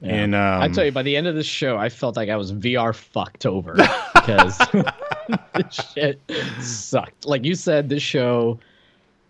[0.02, 0.34] in.
[0.34, 2.52] Um, I tell you, by the end of this show, I felt like I was
[2.52, 3.74] VR fucked over
[4.14, 4.58] because
[5.54, 6.20] this shit
[6.60, 7.26] sucked.
[7.26, 8.58] Like you said, this show,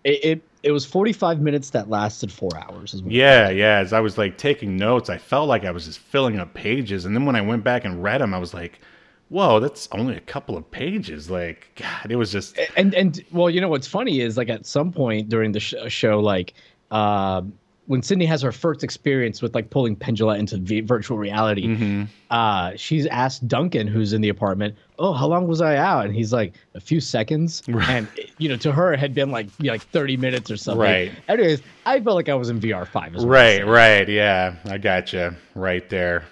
[0.04, 3.02] it, it it was forty five minutes that lasted four hours.
[3.06, 3.78] Yeah, yeah.
[3.78, 7.04] As I was like taking notes, I felt like I was just filling up pages,
[7.04, 8.80] and then when I went back and read them, I was like,
[9.28, 12.58] "Whoa, that's only a couple of pages." Like, God, it was just.
[12.76, 15.74] and and well, you know what's funny is like at some point during the sh-
[15.88, 16.54] show, like
[16.90, 17.42] uh,
[17.88, 22.04] when Sydney has her first experience with like pulling Pendula into v- virtual reality, Mm-hmm.
[22.30, 26.14] uh, she's asked Duncan, who's in the apartment, "Oh, how long was I out?" And
[26.14, 28.06] he's like, "A few seconds." And
[28.38, 30.80] you know, to her, it had been like you know, like thirty minutes or something.
[30.80, 31.12] Right.
[31.28, 33.14] Anyways, I felt like I was in VR five.
[33.16, 36.24] Right, right, yeah, I got gotcha, right there.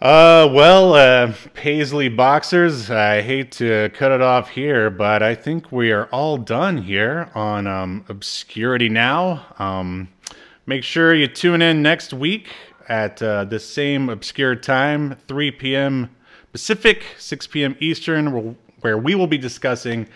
[0.00, 5.70] Uh, well, uh, Paisley Boxers, I hate to cut it off here, but I think
[5.70, 9.44] we are all done here on um, Obscurity Now.
[9.58, 10.08] Um,
[10.70, 12.46] make sure you tune in next week
[12.88, 16.08] at uh, the same obscure time, 3 p.m.
[16.52, 17.76] Pacific, 6 p.m.
[17.80, 20.06] Eastern, where- we will be discussing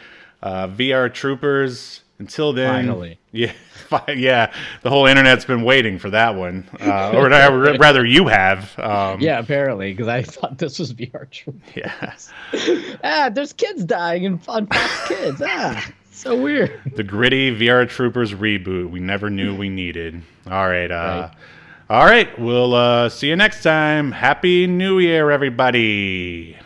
[0.42, 2.00] uh, VR Troopers.
[2.20, 3.18] Until then, Finally.
[3.32, 3.52] yeah,
[4.08, 4.52] yeah.
[4.82, 8.78] The whole internet's been waiting for that one, uh, or rather, you have.
[8.78, 11.60] Um, Yeah, apparently, because I thought this was VR Troopers.
[11.74, 12.14] yeah.
[13.02, 15.42] ah, there's kids dying in on Fox Kids.
[15.44, 15.84] Ah,
[16.24, 16.80] so weird.
[16.96, 20.22] The gritty VR Troopers reboot we never knew we needed.
[20.50, 21.30] All right, uh, Right.
[21.90, 22.38] all right.
[22.38, 24.10] We'll uh, see you next time.
[24.12, 26.58] Happy New Year, everybody.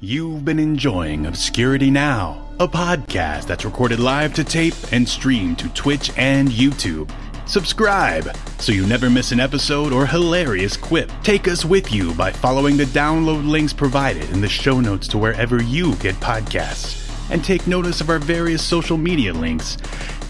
[0.00, 5.68] You've been enjoying Obscurity Now, a podcast that's recorded live to tape and streamed to
[5.70, 7.08] Twitch and YouTube.
[7.46, 11.10] Subscribe so you never miss an episode or hilarious quip.
[11.22, 15.18] Take us with you by following the download links provided in the show notes to
[15.18, 17.01] wherever you get podcasts.
[17.30, 19.78] And take notice of our various social media links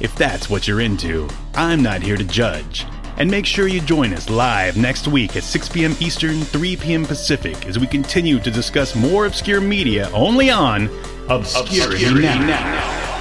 [0.01, 1.29] if that's what you're into.
[1.55, 2.87] I'm not here to judge.
[3.17, 5.95] And make sure you join us live next week at 6 p.m.
[6.01, 7.05] Eastern, 3 p.m.
[7.05, 10.89] Pacific as we continue to discuss more obscure media only on
[11.29, 13.12] Obscurity, now.